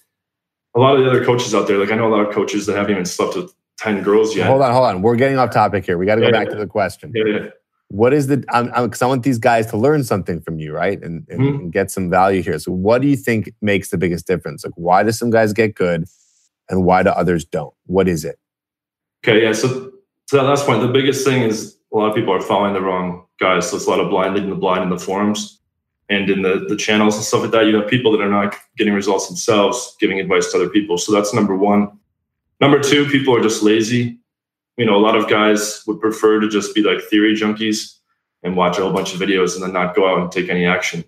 [0.76, 2.66] a lot of the other coaches out there, like I know a lot of coaches
[2.66, 3.54] that haven't even slept with
[3.84, 4.48] 10 girls yet.
[4.48, 5.02] Hold on, hold on.
[5.02, 5.98] We're getting off topic here.
[5.98, 6.54] We got to go yeah, back yeah.
[6.54, 7.12] to the question.
[7.14, 7.50] Yeah,
[7.90, 11.00] what is the, because I want these guys to learn something from you, right?
[11.04, 11.60] And, and, mm-hmm.
[11.60, 12.58] and, get some value here.
[12.58, 14.64] So, what do you think makes the biggest difference?
[14.64, 16.06] Like, why do some guys get good
[16.70, 17.74] and why do others don't?
[17.86, 18.40] What is it?
[19.24, 19.52] Okay, yeah.
[19.52, 19.92] So,
[20.28, 22.82] to that last point, the biggest thing is a lot of people are following the
[22.82, 23.70] wrong guys.
[23.70, 25.60] So, it's a lot of blind leading the blind in the forums
[26.10, 27.68] and in the, the channels and stuff like that.
[27.68, 30.98] You have people that are not getting results themselves, giving advice to other people.
[30.98, 32.00] So, that's number one.
[32.64, 34.18] Number two, people are just lazy.
[34.78, 37.98] You know, a lot of guys would prefer to just be like theory junkies
[38.42, 40.66] and watch a whole bunch of videos and then not go out and take any
[40.66, 41.04] action.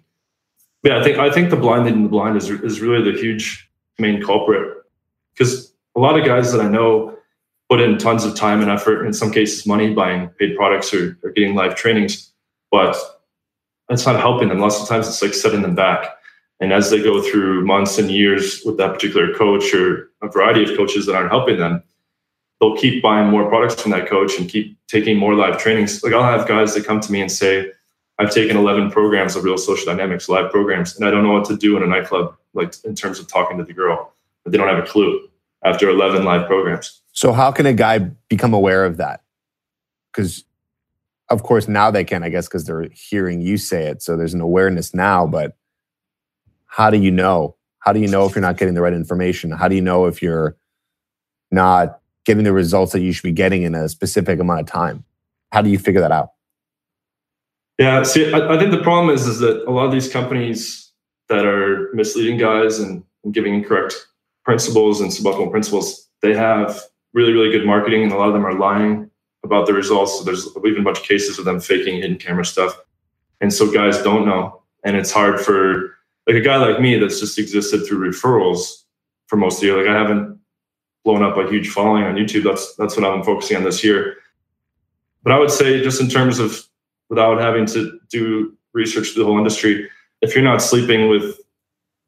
[0.83, 3.71] Yeah, I think I think the blind leading the blind is is really the huge
[3.97, 4.83] main culprit
[5.33, 7.17] because a lot of guys that I know
[7.69, 11.17] put in tons of time and effort, in some cases money, buying paid products or,
[11.23, 12.33] or getting live trainings,
[12.69, 12.97] but
[13.87, 14.59] that's not helping them.
[14.59, 16.09] Lots of times it's like setting them back.
[16.59, 20.63] And as they go through months and years with that particular coach or a variety
[20.63, 21.83] of coaches that aren't helping them,
[22.59, 26.03] they'll keep buying more products from that coach and keep taking more live trainings.
[26.03, 27.71] Like I'll have guys that come to me and say,
[28.17, 31.45] I've taken 11 programs of real social dynamics, live programs, and I don't know what
[31.45, 34.13] to do in a nightclub, like in terms of talking to the girl.
[34.43, 35.27] But they don't have a clue
[35.63, 37.01] after 11 live programs.
[37.11, 39.21] So, how can a guy become aware of that?
[40.11, 40.45] Because,
[41.29, 44.01] of course, now they can, I guess, because they're hearing you say it.
[44.01, 45.57] So, there's an awareness now, but
[46.67, 47.54] how do you know?
[47.85, 49.51] How do you know if you're not getting the right information?
[49.51, 50.57] How do you know if you're
[51.51, 55.03] not getting the results that you should be getting in a specific amount of time?
[55.51, 56.31] How do you figure that out?
[57.77, 60.91] Yeah, see, I, I think the problem is is that a lot of these companies
[61.29, 64.07] that are misleading guys and, and giving incorrect
[64.43, 66.81] principles and suboptimal principles, they have
[67.13, 69.09] really, really good marketing, and a lot of them are lying
[69.43, 70.17] about the results.
[70.17, 72.79] So there's even a bunch of cases of them faking hidden camera stuff,
[73.41, 75.94] and so guys don't know, and it's hard for
[76.27, 78.83] like a guy like me that's just existed through referrals
[79.27, 79.77] for most of the year.
[79.77, 80.39] Like I haven't
[81.03, 82.43] blown up a huge following on YouTube.
[82.43, 84.17] That's that's what I'm focusing on this year.
[85.23, 86.67] But I would say just in terms of
[87.09, 89.89] without having to do research to the whole industry,
[90.21, 91.39] if you're not sleeping with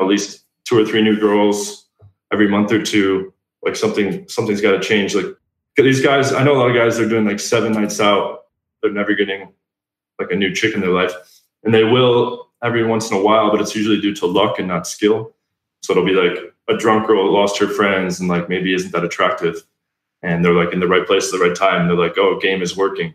[0.01, 1.88] at least two or three new girls
[2.32, 5.15] every month or two, like something something's got to change.
[5.15, 5.25] Like
[5.77, 8.45] these guys, I know a lot of guys they're doing like seven nights out.
[8.82, 9.53] They're never getting
[10.19, 11.13] like a new chick in their life,
[11.63, 14.67] and they will every once in a while, but it's usually due to luck and
[14.67, 15.33] not skill.
[15.81, 19.03] So it'll be like a drunk girl lost her friends and like maybe isn't that
[19.03, 19.63] attractive.
[20.23, 21.81] And they're like in the right place at the right time.
[21.81, 23.13] And they're like, oh, game is working.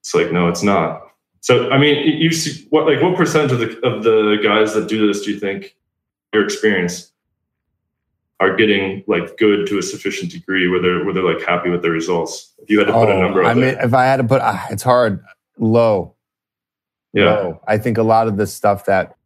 [0.00, 1.02] It's like, no, it's not.
[1.40, 4.88] So I mean, you see what like what percentage of the of the guys that
[4.88, 5.76] do this do you think
[6.32, 7.10] your experience
[8.38, 11.82] are getting like good to a sufficient degree where they're where they're like happy with
[11.82, 12.52] their results?
[12.58, 14.40] If you had to put oh, a number, I mean, if I had to put,
[14.40, 15.24] uh, it's hard.
[15.58, 16.14] Low,
[17.12, 17.54] yeah.
[17.66, 19.16] I think a lot of the stuff that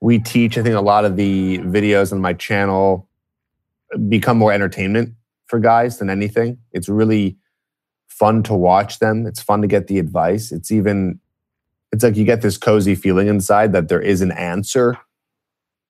[0.00, 3.08] we teach, I think a lot of the videos on my channel
[4.08, 5.14] become more entertainment
[5.46, 6.58] for guys than anything.
[6.72, 7.36] It's really
[8.08, 9.26] fun to watch them.
[9.26, 10.52] It's fun to get the advice.
[10.52, 11.20] It's even,
[11.92, 14.98] it's like you get this cozy feeling inside that there is an answer.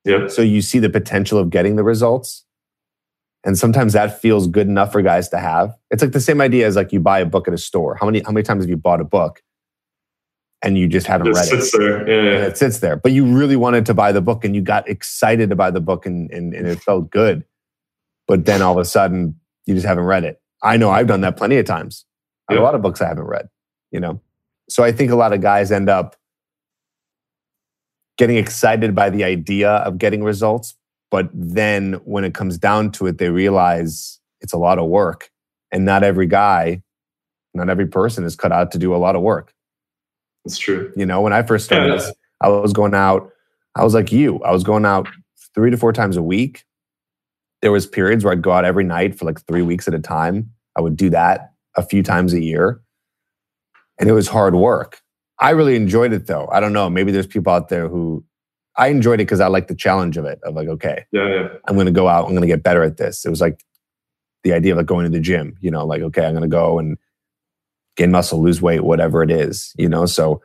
[0.04, 0.28] Yeah.
[0.28, 2.44] So you see the potential of getting the results.
[3.44, 5.76] And sometimes that feels good enough for guys to have.
[5.90, 7.94] It's like the same idea as like you buy a book at a store.
[7.94, 9.40] How many how many times have you bought a book
[10.62, 11.78] and you just haven't it read sits it.
[11.78, 12.08] There.
[12.08, 12.46] Yeah, yeah.
[12.46, 12.96] it sits there.
[12.96, 15.80] But you really wanted to buy the book and you got excited to buy the
[15.80, 17.44] book and, and, and it felt good.
[18.26, 20.40] But then all of a sudden you just haven't read it.
[20.62, 22.04] I know I've done that plenty of times.
[22.50, 22.58] Yeah.
[22.58, 23.48] A lot of books I haven't read,
[23.90, 24.20] you know?
[24.68, 26.16] So I think a lot of guys end up
[28.16, 30.74] getting excited by the idea of getting results.
[31.10, 35.30] But then when it comes down to it, they realize it's a lot of work.
[35.70, 36.82] And not every guy,
[37.54, 39.52] not every person is cut out to do a lot of work.
[40.46, 40.92] That's true.
[40.96, 41.96] You know, when I first started yeah.
[41.96, 43.32] this, I was going out,
[43.74, 45.08] I was like you, I was going out
[45.54, 46.64] three to four times a week.
[47.62, 49.98] There was periods where I'd go out every night for like three weeks at a
[49.98, 50.50] time.
[50.76, 52.80] I would do that a few times a year.
[53.98, 55.00] And it was hard work.
[55.38, 56.48] I really enjoyed it though.
[56.52, 56.88] I don't know.
[56.88, 58.24] Maybe there's people out there who
[58.76, 60.38] I enjoyed it because I like the challenge of it.
[60.44, 61.48] Of like, okay, yeah, yeah.
[61.66, 62.26] I'm going to go out.
[62.26, 63.24] I'm going to get better at this.
[63.24, 63.64] It was like
[64.44, 65.56] the idea of like going to the gym.
[65.60, 66.98] You know, like okay, I'm going to go and
[67.96, 70.06] gain muscle, lose weight, whatever it is, you know?
[70.06, 70.42] So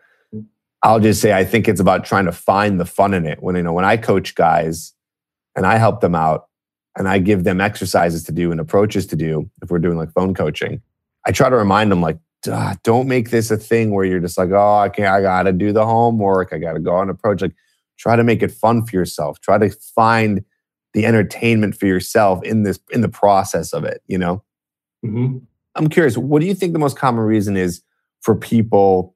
[0.84, 3.42] I'll just say I think it's about trying to find the fun in it.
[3.42, 4.94] When you know, when I coach guys
[5.56, 6.48] and I help them out
[6.98, 10.12] and I give them exercises to do and approaches to do, if we're doing like
[10.12, 10.82] phone coaching,
[11.26, 12.18] I try to remind them like,
[12.84, 15.72] don't make this a thing where you're just like, oh, I can't, I gotta do
[15.72, 17.42] the homework, I gotta go on approach.
[17.42, 17.54] Like,
[17.98, 19.40] try to make it fun for yourself.
[19.42, 20.44] Try to find
[20.94, 24.02] the entertainment for yourself in this in the process of it.
[24.08, 24.44] You know.
[25.06, 25.38] Mm-hmm.
[25.76, 27.82] I'm curious, what do you think the most common reason is
[28.22, 29.16] for people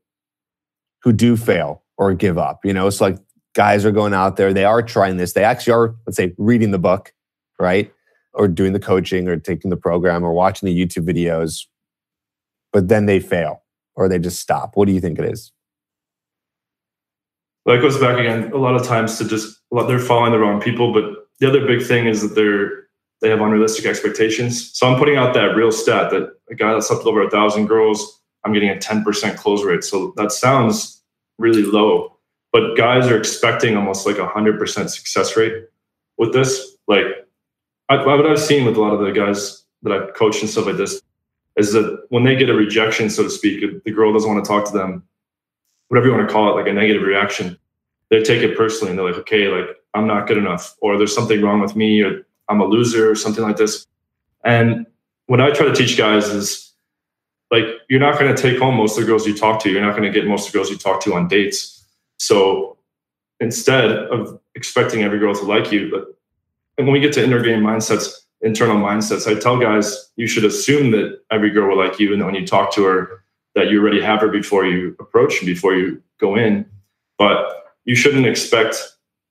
[1.03, 2.63] who do fail or give up?
[2.63, 3.17] You know, it's like
[3.53, 6.71] guys are going out there, they are trying this, they actually are, let's say, reading
[6.71, 7.13] the book,
[7.59, 7.91] right?
[8.33, 11.65] Or doing the coaching or taking the program or watching the YouTube videos,
[12.73, 13.63] but then they fail
[13.95, 14.75] or they just stop.
[14.75, 15.51] What do you think it is?
[17.65, 20.93] That goes back again a lot of times to just they're following the wrong people.
[20.93, 22.84] But the other big thing is that they're
[23.21, 24.77] they have unrealistic expectations.
[24.77, 27.67] So I'm putting out that real stat that a guy that slept over a thousand
[27.67, 29.83] girls, I'm getting a 10% close rate.
[29.83, 31.03] So that sounds
[31.37, 32.17] really low,
[32.51, 35.65] but guys are expecting almost like a hundred percent success rate
[36.17, 36.77] with this.
[36.87, 37.05] Like
[37.89, 40.65] I, what I've seen with a lot of the guys that I've coached and stuff
[40.65, 41.01] like this
[41.57, 44.47] is that when they get a rejection, so to speak, the girl doesn't want to
[44.47, 45.03] talk to them,
[45.87, 47.57] whatever you want to call it, like a negative reaction,
[48.09, 51.15] they take it personally and they're like, okay, like I'm not good enough, or there's
[51.15, 53.87] something wrong with me, or I'm a loser or something like this.
[54.43, 54.85] And
[55.27, 56.73] what I try to teach guys is
[57.51, 59.69] like, you're not going to take home most of the girls you talk to.
[59.69, 61.83] You're not going to get most of the girls you talk to on dates.
[62.17, 62.77] So
[63.39, 66.15] instead of expecting every girl to like you, but
[66.77, 68.09] and when we get to inner game mindsets,
[68.41, 72.23] internal mindsets, I tell guys you should assume that every girl will like you, and
[72.25, 73.23] when you talk to her,
[73.55, 76.65] that you already have her before you approach and before you go in.
[77.17, 78.75] But you shouldn't expect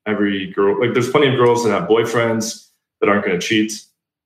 [0.07, 0.81] every girl.
[0.81, 2.69] Like there's plenty of girls that have boyfriends
[3.01, 3.73] that aren't going to cheat.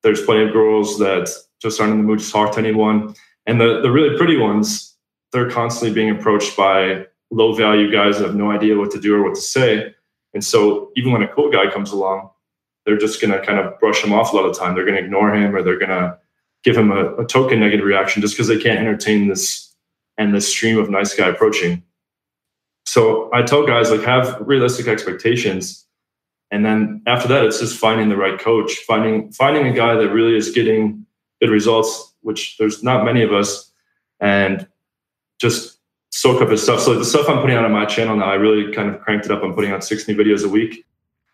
[0.02, 1.28] There's plenty of girls that
[1.60, 3.14] just aren't in the mood to talk to anyone.
[3.46, 4.96] And the the really pretty ones,
[5.32, 9.14] they're constantly being approached by low value guys that have no idea what to do
[9.14, 9.94] or what to say.
[10.34, 12.30] And so even when a cool guy comes along,
[12.84, 14.74] they're just going to kind of brush him off a lot of the time.
[14.74, 16.18] They're going to ignore him or they're going to
[16.64, 19.74] give him a, a token negative reaction just because they can't entertain this
[20.16, 21.82] and this stream of nice guy approaching.
[22.86, 25.86] So I tell guys like have realistic expectations.
[26.50, 30.10] And then after that, it's just finding the right coach, finding finding a guy that
[30.10, 31.06] really is getting
[31.40, 33.70] good results, which there's not many of us,
[34.20, 34.66] and
[35.38, 35.78] just
[36.10, 36.80] soak up his stuff.
[36.80, 39.26] So the stuff I'm putting out on my channel now, I really kind of cranked
[39.26, 39.42] it up.
[39.42, 40.84] I'm putting out six new videos a week.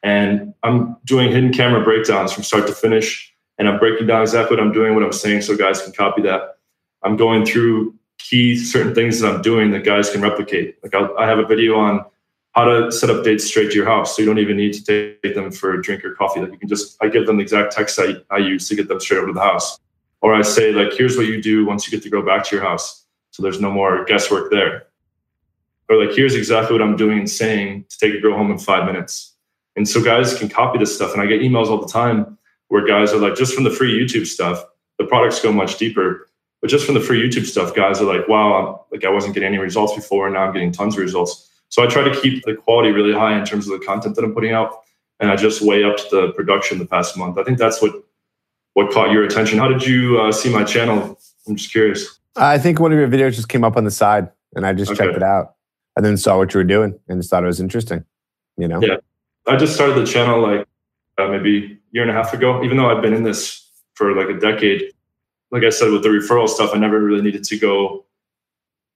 [0.02, 3.34] And I'm doing hidden camera breakdowns from start to finish.
[3.56, 6.20] And I'm breaking down exactly what I'm doing, what I'm saying, so guys can copy
[6.22, 6.58] that.
[7.02, 10.76] I'm going through key certain things that I'm doing that guys can replicate.
[10.82, 12.04] Like I'll, I have a video on
[12.54, 15.16] how to set up dates straight to your house, so you don't even need to
[15.22, 16.40] take them for a drink or coffee.
[16.40, 18.88] Like you can just I give them the exact text I, I use to get
[18.88, 19.78] them straight over to the house.
[20.20, 22.56] Or I say like, here's what you do once you get to go back to
[22.56, 24.86] your house, so there's no more guesswork there.
[25.88, 28.58] Or like, here's exactly what I'm doing and saying to take a girl home in
[28.58, 29.34] five minutes.
[29.76, 31.12] And so guys can copy this stuff.
[31.12, 32.38] And I get emails all the time
[32.68, 34.64] where guys are like, just from the free YouTube stuff,
[34.98, 36.30] the products go much deeper.
[36.60, 39.34] But just from the free YouTube stuff, guys are like, wow, I'm, like I wasn't
[39.34, 41.50] getting any results before, and now I'm getting tons of results.
[41.74, 44.24] So I try to keep the quality really high in terms of the content that
[44.24, 44.84] I'm putting out,
[45.18, 47.36] and I just weigh up the production the past month.
[47.36, 47.92] I think that's what
[48.74, 49.58] what caught your attention.
[49.58, 51.18] How did you uh, see my channel?
[51.48, 52.20] I'm just curious.
[52.36, 54.92] I think one of your videos just came up on the side, and I just
[54.92, 55.04] okay.
[55.04, 55.56] checked it out,
[55.96, 58.04] and then saw what you were doing, and just thought it was interesting.
[58.56, 58.80] You know?
[58.80, 58.98] Yeah,
[59.48, 60.68] I just started the channel like
[61.18, 62.62] uh, maybe a year and a half ago.
[62.62, 64.92] Even though I've been in this for like a decade,
[65.50, 68.04] like I said, with the referral stuff, I never really needed to go,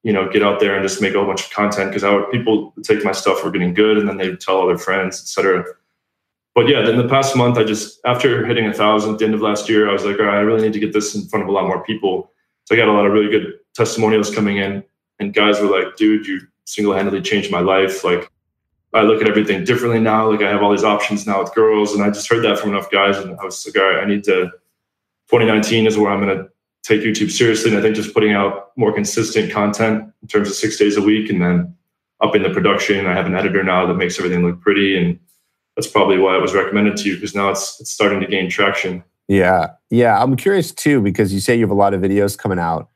[0.02, 2.30] you know, get out there and just make a whole bunch of content because would
[2.30, 5.64] people take my stuff were getting good and then they'd tell all their friends, etc.
[6.54, 9.34] But yeah, then the past month, I just after hitting a thousand at the end
[9.34, 11.28] of last year, I was like, all right, I really need to get this in
[11.28, 12.32] front of a lot more people.
[12.64, 14.84] So I got a lot of really good testimonials coming in,
[15.20, 18.04] and guys were like, dude, you single-handedly changed my life.
[18.04, 18.30] Like
[18.92, 20.30] I look at everything differently now.
[20.30, 22.70] Like I have all these options now with girls, and I just heard that from
[22.70, 24.50] enough guys, and I was like, all right, I need to
[25.30, 26.48] 2019 is where I'm to
[26.82, 27.70] take YouTube seriously.
[27.70, 31.02] And I think just putting out more consistent content in terms of six days a
[31.02, 31.74] week and then
[32.20, 33.06] up in the production.
[33.06, 34.96] I have an editor now that makes everything look pretty.
[34.96, 35.18] And
[35.76, 38.50] that's probably why it was recommended to you because now it's, it's starting to gain
[38.50, 39.04] traction.
[39.28, 39.68] Yeah.
[39.90, 40.20] Yeah.
[40.20, 42.88] I'm curious too, because you say you have a lot of videos coming out.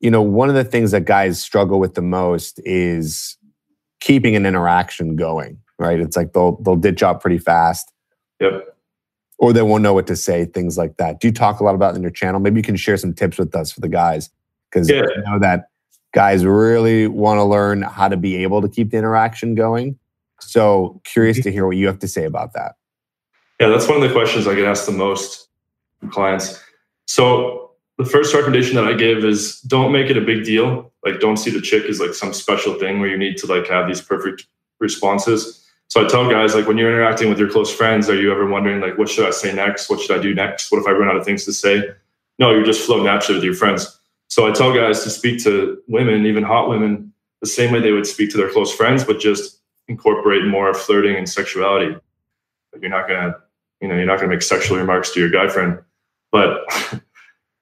[0.00, 3.38] You know, one of the things that guys struggle with the most is
[4.00, 6.00] keeping an interaction going, right?
[6.00, 7.92] It's like they'll they'll ditch out pretty fast.
[8.40, 8.71] Yep
[9.42, 11.20] or they won't know what to say, things like that.
[11.20, 12.38] Do you talk a lot about in your channel?
[12.38, 14.30] Maybe you can share some tips with us for the guys
[14.70, 15.02] because yeah.
[15.02, 15.68] I know that
[16.14, 19.98] guys really want to learn how to be able to keep the interaction going.
[20.38, 21.42] So curious mm-hmm.
[21.42, 22.76] to hear what you have to say about that.
[23.60, 25.48] Yeah, that's one of the questions I get asked the most
[25.98, 26.62] from clients.
[27.08, 30.92] So the first recommendation that I give is don't make it a big deal.
[31.04, 33.66] Like don't see the chick as like some special thing where you need to like
[33.66, 34.46] have these perfect
[34.78, 35.61] responses
[35.92, 38.46] so I tell guys like when you're interacting with your close friends, are you ever
[38.46, 39.90] wondering like what should I say next?
[39.90, 40.72] What should I do next?
[40.72, 41.86] What if I run out of things to say?
[42.38, 44.00] No, you just flow naturally with your friends.
[44.28, 47.92] So I tell guys to speak to women, even hot women, the same way they
[47.92, 51.94] would speak to their close friends, but just incorporate more flirting and sexuality.
[52.80, 53.36] You're not gonna,
[53.82, 55.78] you know, you're not gonna make sexual remarks to your guy friend.
[56.30, 56.62] But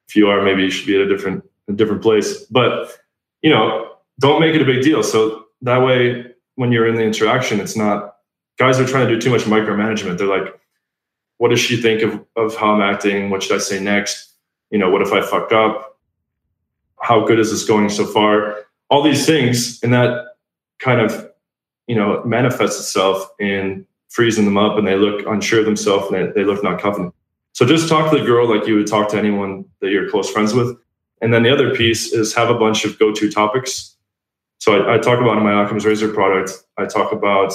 [0.09, 2.45] if you are, maybe you should be at a different a different place.
[2.45, 2.97] But
[3.43, 5.03] you know, don't make it a big deal.
[5.03, 8.19] So that way when you're in the interaction, it's not
[8.61, 10.19] guys are trying to do too much micromanagement.
[10.19, 10.55] They're like,
[11.39, 13.31] what does she think of, of how I'm acting?
[13.31, 14.35] What should I say next?
[14.71, 15.99] You know, what if I fuck up?
[17.01, 18.67] How good is this going so far?
[18.91, 20.35] All these things, and that
[20.79, 21.31] kind of,
[21.87, 26.15] you know, manifests itself in freezing them up and they look unsure of themselves and
[26.15, 27.15] they, they look not confident.
[27.53, 30.31] So just talk to the girl like you would talk to anyone that you're close
[30.31, 30.77] friends with.
[31.23, 33.97] And then the other piece is have a bunch of go-to topics.
[34.59, 37.55] So I, I talk about in my Occam's Razor product, I talk about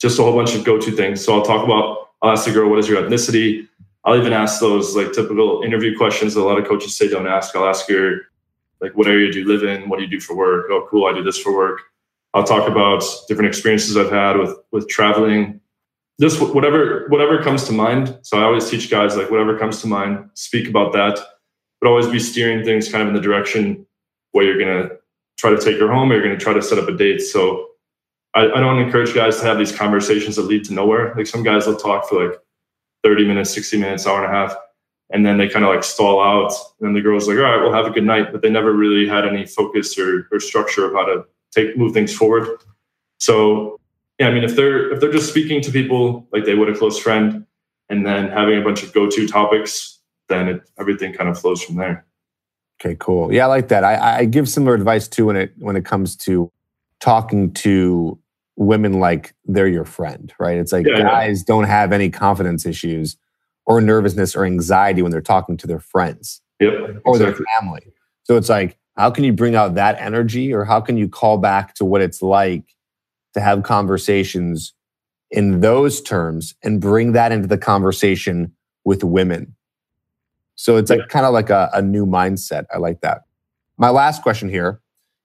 [0.00, 1.24] just a whole bunch of go-to things.
[1.24, 3.66] So I'll talk about, I'll ask the girl, what is your ethnicity?
[4.04, 7.26] I'll even ask those like typical interview questions that a lot of coaches say don't
[7.26, 7.54] ask.
[7.54, 8.22] I'll ask her,
[8.80, 9.88] like, what area do you live in?
[9.88, 10.66] What do you do for work?
[10.70, 11.80] Oh, cool, I do this for work.
[12.34, 15.60] I'll talk about different experiences I've had with with traveling.
[16.20, 18.16] Just whatever whatever comes to mind.
[18.22, 21.18] So I always teach guys like whatever comes to mind, speak about that,
[21.80, 23.86] but always be steering things kind of in the direction
[24.32, 24.90] where you're gonna
[25.38, 27.20] try to take her home or you're gonna try to set up a date.
[27.20, 27.67] So
[28.38, 31.12] I, I don't encourage guys to have these conversations that lead to nowhere.
[31.16, 32.38] Like some guys will talk for like
[33.02, 34.54] 30 minutes, 60 minutes, hour and a half,
[35.10, 36.52] and then they kind of like stall out.
[36.80, 38.30] And the girl's like, all right, we'll have a good night.
[38.30, 41.92] But they never really had any focus or, or structure of how to take move
[41.94, 42.48] things forward.
[43.18, 43.80] So
[44.20, 46.78] yeah, I mean, if they're if they're just speaking to people like they would a
[46.78, 47.44] close friend,
[47.88, 51.76] and then having a bunch of go-to topics, then it, everything kind of flows from
[51.76, 52.04] there.
[52.80, 53.32] Okay, cool.
[53.32, 53.82] Yeah, I like that.
[53.82, 56.52] I, I give similar advice too when it when it comes to
[57.00, 58.18] talking to
[58.58, 60.58] women like they're your friend, right?
[60.58, 61.44] It's like yeah, guys yeah.
[61.46, 63.16] don't have any confidence issues
[63.66, 66.72] or nervousness or anxiety when they're talking to their friends yep,
[67.04, 67.22] or exactly.
[67.22, 67.92] their family.
[68.24, 71.38] So it's like, how can you bring out that energy or how can you call
[71.38, 72.64] back to what it's like
[73.34, 74.74] to have conversations
[75.30, 78.52] in those terms and bring that into the conversation
[78.84, 79.54] with women?
[80.56, 82.64] So it's like kind of like a, a new mindset.
[82.74, 83.22] I like that.
[83.76, 84.80] My last question here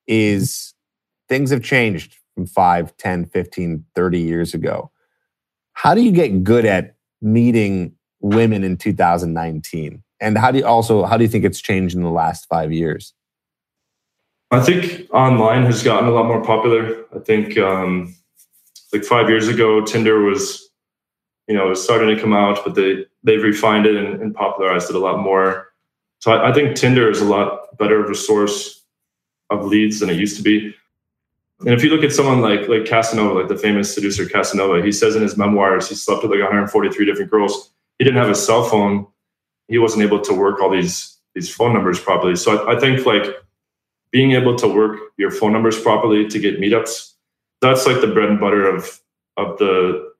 [0.05, 0.75] is
[1.27, 4.91] things have changed from 5, 10, 15, 30 years ago.
[5.73, 10.03] How do you get good at meeting women in 2019?
[10.19, 12.71] And how do you also how do you think it's changed in the last 5
[12.71, 13.13] years?
[14.51, 17.05] I think online has gotten a lot more popular.
[17.15, 18.15] I think um,
[18.93, 20.69] like 5 years ago Tinder was
[21.47, 24.89] you know, was starting to come out, but they they've refined it and, and popularized
[24.89, 25.67] it a lot more.
[26.19, 28.84] So I, I think Tinder is a lot better of a source
[29.49, 30.73] of leads than it used to be.
[31.66, 34.91] And if you look at someone like like Casanova, like the famous seducer Casanova, he
[34.91, 37.72] says in his memoirs he slept with like 143 different girls.
[37.99, 39.07] He didn't have a cell phone.
[39.70, 42.36] He wasn't able to work all these these phone numbers properly.
[42.36, 43.24] So I, I think like
[44.11, 47.14] being able to work your phone numbers properly to get meetups,
[47.61, 48.99] that's like the bread and butter of
[49.38, 50.11] of the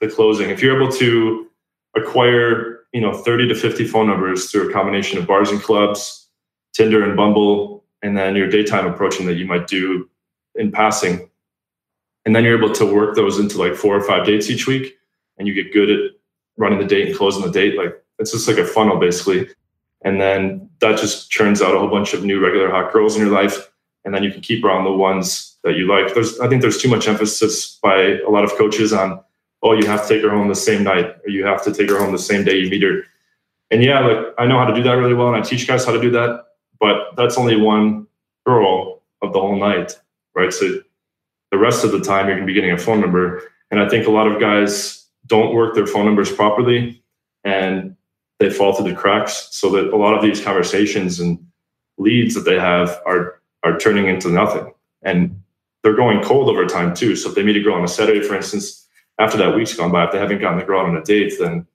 [0.00, 0.50] the closing.
[0.50, 1.48] If you're able to
[1.96, 6.28] acquire, you know, 30 to 50 phone numbers through a combination of bars and clubs,
[6.72, 10.08] Tinder and Bumble, and then your daytime approaching that you might do
[10.54, 11.28] in passing.
[12.24, 14.96] And then you're able to work those into like four or five dates each week.
[15.38, 16.10] And you get good at
[16.56, 17.76] running the date and closing the date.
[17.76, 19.48] Like it's just like a funnel basically.
[20.04, 23.22] And then that just churns out a whole bunch of new regular hot girls in
[23.22, 23.70] your life.
[24.04, 26.14] And then you can keep around the ones that you like.
[26.14, 29.20] There's I think there's too much emphasis by a lot of coaches on,
[29.62, 31.88] oh, you have to take her home the same night, or you have to take
[31.88, 33.04] her home the same day you meet her.
[33.70, 35.84] And yeah, like I know how to do that really well, and I teach guys
[35.84, 36.46] how to do that.
[36.80, 38.08] But that's only one
[38.44, 39.98] girl of the whole night
[40.34, 40.52] right?
[40.52, 40.80] So
[41.50, 43.42] the rest of the time you're going to be getting a phone number.
[43.70, 47.02] And I think a lot of guys don't work their phone numbers properly
[47.44, 47.96] and
[48.38, 49.48] they fall through the cracks.
[49.52, 51.38] So that a lot of these conversations and
[51.98, 54.72] leads that they have are are turning into nothing.
[55.02, 55.40] And
[55.82, 57.14] they're going cold over time too.
[57.16, 58.86] So if they meet a girl on a Saturday, for instance,
[59.18, 61.66] after that week's gone by, if they haven't gotten the girl on a date, then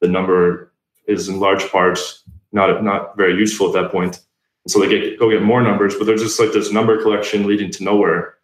[0.00, 0.72] the number
[1.06, 4.20] is in large parts not not very useful at that point.
[4.68, 7.70] So they get go get more numbers, but there's just like this number collection leading
[7.72, 8.34] to nowhere.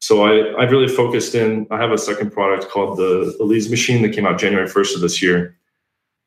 [0.00, 1.66] So I, I've really focused in.
[1.70, 5.00] I have a second product called the, Elise Machine that came out January 1st of
[5.00, 5.56] this year.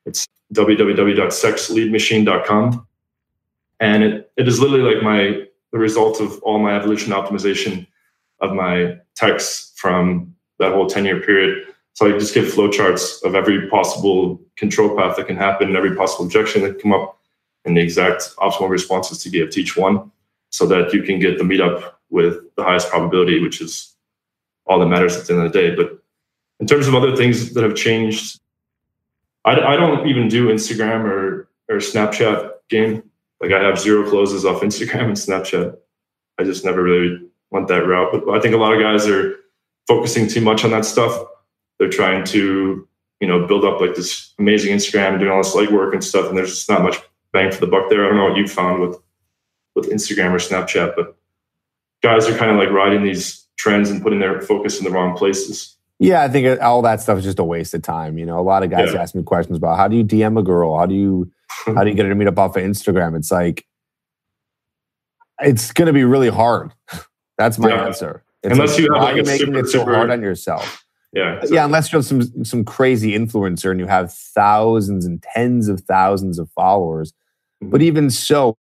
[0.04, 2.86] It's www.sexleadmachine.com.
[3.78, 7.86] And it, it is literally like my the result of all my evolution optimization
[8.40, 11.66] of my texts from that whole 10 year period.
[11.94, 15.94] So I just give flowcharts of every possible control path that can happen, and every
[15.94, 17.19] possible objection that come up,
[17.64, 20.10] and the exact optimal responses to give to each one
[20.50, 23.94] so that you can get the meetup with the highest probability, which is
[24.66, 25.74] all that matters at the end of the day.
[25.74, 25.98] But
[26.58, 28.40] in terms of other things that have changed,
[29.44, 33.02] I, I don't even do Instagram or, or Snapchat game.
[33.40, 35.76] Like I have zero closes off Instagram and Snapchat.
[36.38, 38.12] I just never really went that route.
[38.12, 39.36] But I think a lot of guys are
[39.86, 41.26] focusing too much on that stuff.
[41.78, 42.86] They're trying to,
[43.20, 46.36] you know, build up like this amazing Instagram, doing all this legwork and stuff, and
[46.36, 46.96] there's just not much
[47.32, 48.04] bang for the buck there.
[48.04, 48.98] I don't know what you found with
[49.74, 51.16] with Instagram or Snapchat, but
[52.02, 55.16] guys are kind of like riding these trends and putting their focus in the wrong
[55.16, 55.76] places.
[55.98, 58.16] Yeah, I think all that stuff is just a waste of time.
[58.16, 59.02] You know, a lot of guys yeah.
[59.02, 60.78] ask me questions about how do you DM a girl?
[60.78, 61.30] How do you
[61.66, 63.16] how do you get her to meet up off of Instagram?
[63.16, 63.66] It's like
[65.42, 66.72] it's going to be really hard.
[67.38, 67.86] That's my yeah.
[67.86, 68.24] answer.
[68.42, 70.84] It's unless like, you have like you making it so hard on yourself.
[71.12, 71.22] Yeah.
[71.22, 71.56] Uh, exactly.
[71.56, 76.38] Yeah, unless you're some some crazy influencer and you have thousands and tens of thousands
[76.38, 77.12] of followers
[77.62, 77.70] mm-hmm.
[77.70, 78.56] but even so,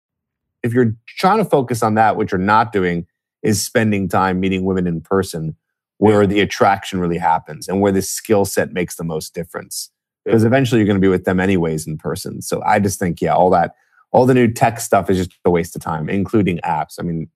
[0.63, 3.07] if you're trying to focus on that, what you're not doing
[3.43, 5.57] is spending time meeting women in person
[5.99, 6.27] where yeah.
[6.27, 9.91] the attraction really happens and where the skill set makes the most difference.
[10.25, 10.49] Because yeah.
[10.49, 12.43] eventually you're going to be with them anyways in person.
[12.43, 13.75] So I just think, yeah, all that,
[14.13, 16.97] all the new tech stuff is just a waste of time, including apps.
[16.99, 17.29] I mean,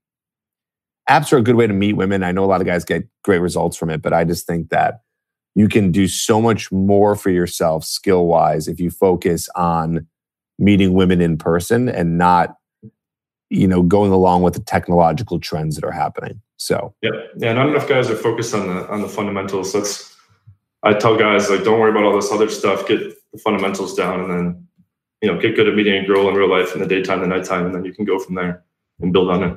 [1.11, 2.22] apps are a good way to meet women.
[2.22, 4.70] I know a lot of guys get great results from it, but I just think
[4.70, 5.00] that
[5.54, 10.06] you can do so much more for yourself skill wise if you focus on
[10.58, 12.56] meeting women in person and not
[13.48, 17.70] you know going along with the technological trends that are happening So yeah, yeah, not
[17.70, 19.72] enough guys are focused on the on the fundamentals.
[19.72, 20.14] That's
[20.82, 22.86] I tell guys like, don't worry about all this other stuff.
[22.86, 23.00] Get
[23.32, 24.68] the fundamentals down, and then
[25.22, 27.26] you know get good at meeting a girl in real life in the daytime, the
[27.26, 28.62] nighttime, and then you can go from there
[29.00, 29.56] and build on it.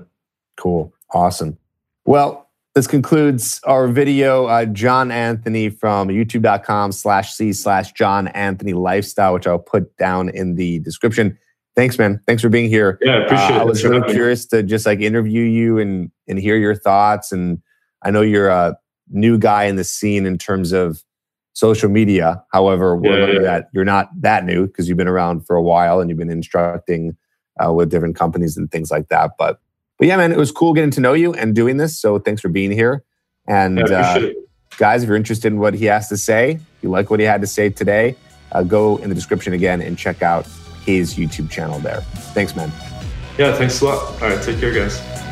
[0.55, 1.57] Cool, awesome.
[2.05, 4.47] Well, this concludes our video.
[4.47, 10.29] Uh, John Anthony from youtube.com slash C slash John Anthony Lifestyle, which I'll put down
[10.29, 11.37] in the description.
[11.75, 12.19] Thanks, man.
[12.27, 12.99] Thanks for being here.
[13.01, 13.61] Yeah, I appreciate uh, it.
[13.61, 17.31] I was really curious to just like interview you and and hear your thoughts.
[17.31, 17.61] And
[18.03, 18.77] I know you're a
[19.09, 21.03] new guy in the scene in terms of
[21.53, 22.43] social media.
[22.51, 23.41] However, we're yeah, yeah.
[23.41, 26.29] that you're not that new because you've been around for a while and you've been
[26.29, 27.15] instructing
[27.63, 29.31] uh, with different companies and things like that.
[29.37, 29.59] But
[30.03, 31.97] but yeah, man, it was cool getting to know you and doing this.
[31.97, 33.05] So thanks for being here.
[33.47, 34.31] And uh,
[34.75, 37.25] guys, if you're interested in what he has to say, if you like what he
[37.25, 38.17] had to say today,
[38.51, 40.45] uh, go in the description again and check out
[40.85, 42.01] his YouTube channel there.
[42.33, 42.69] Thanks, man.
[43.37, 44.21] Yeah, thanks a lot.
[44.21, 45.22] All right, take care, guys.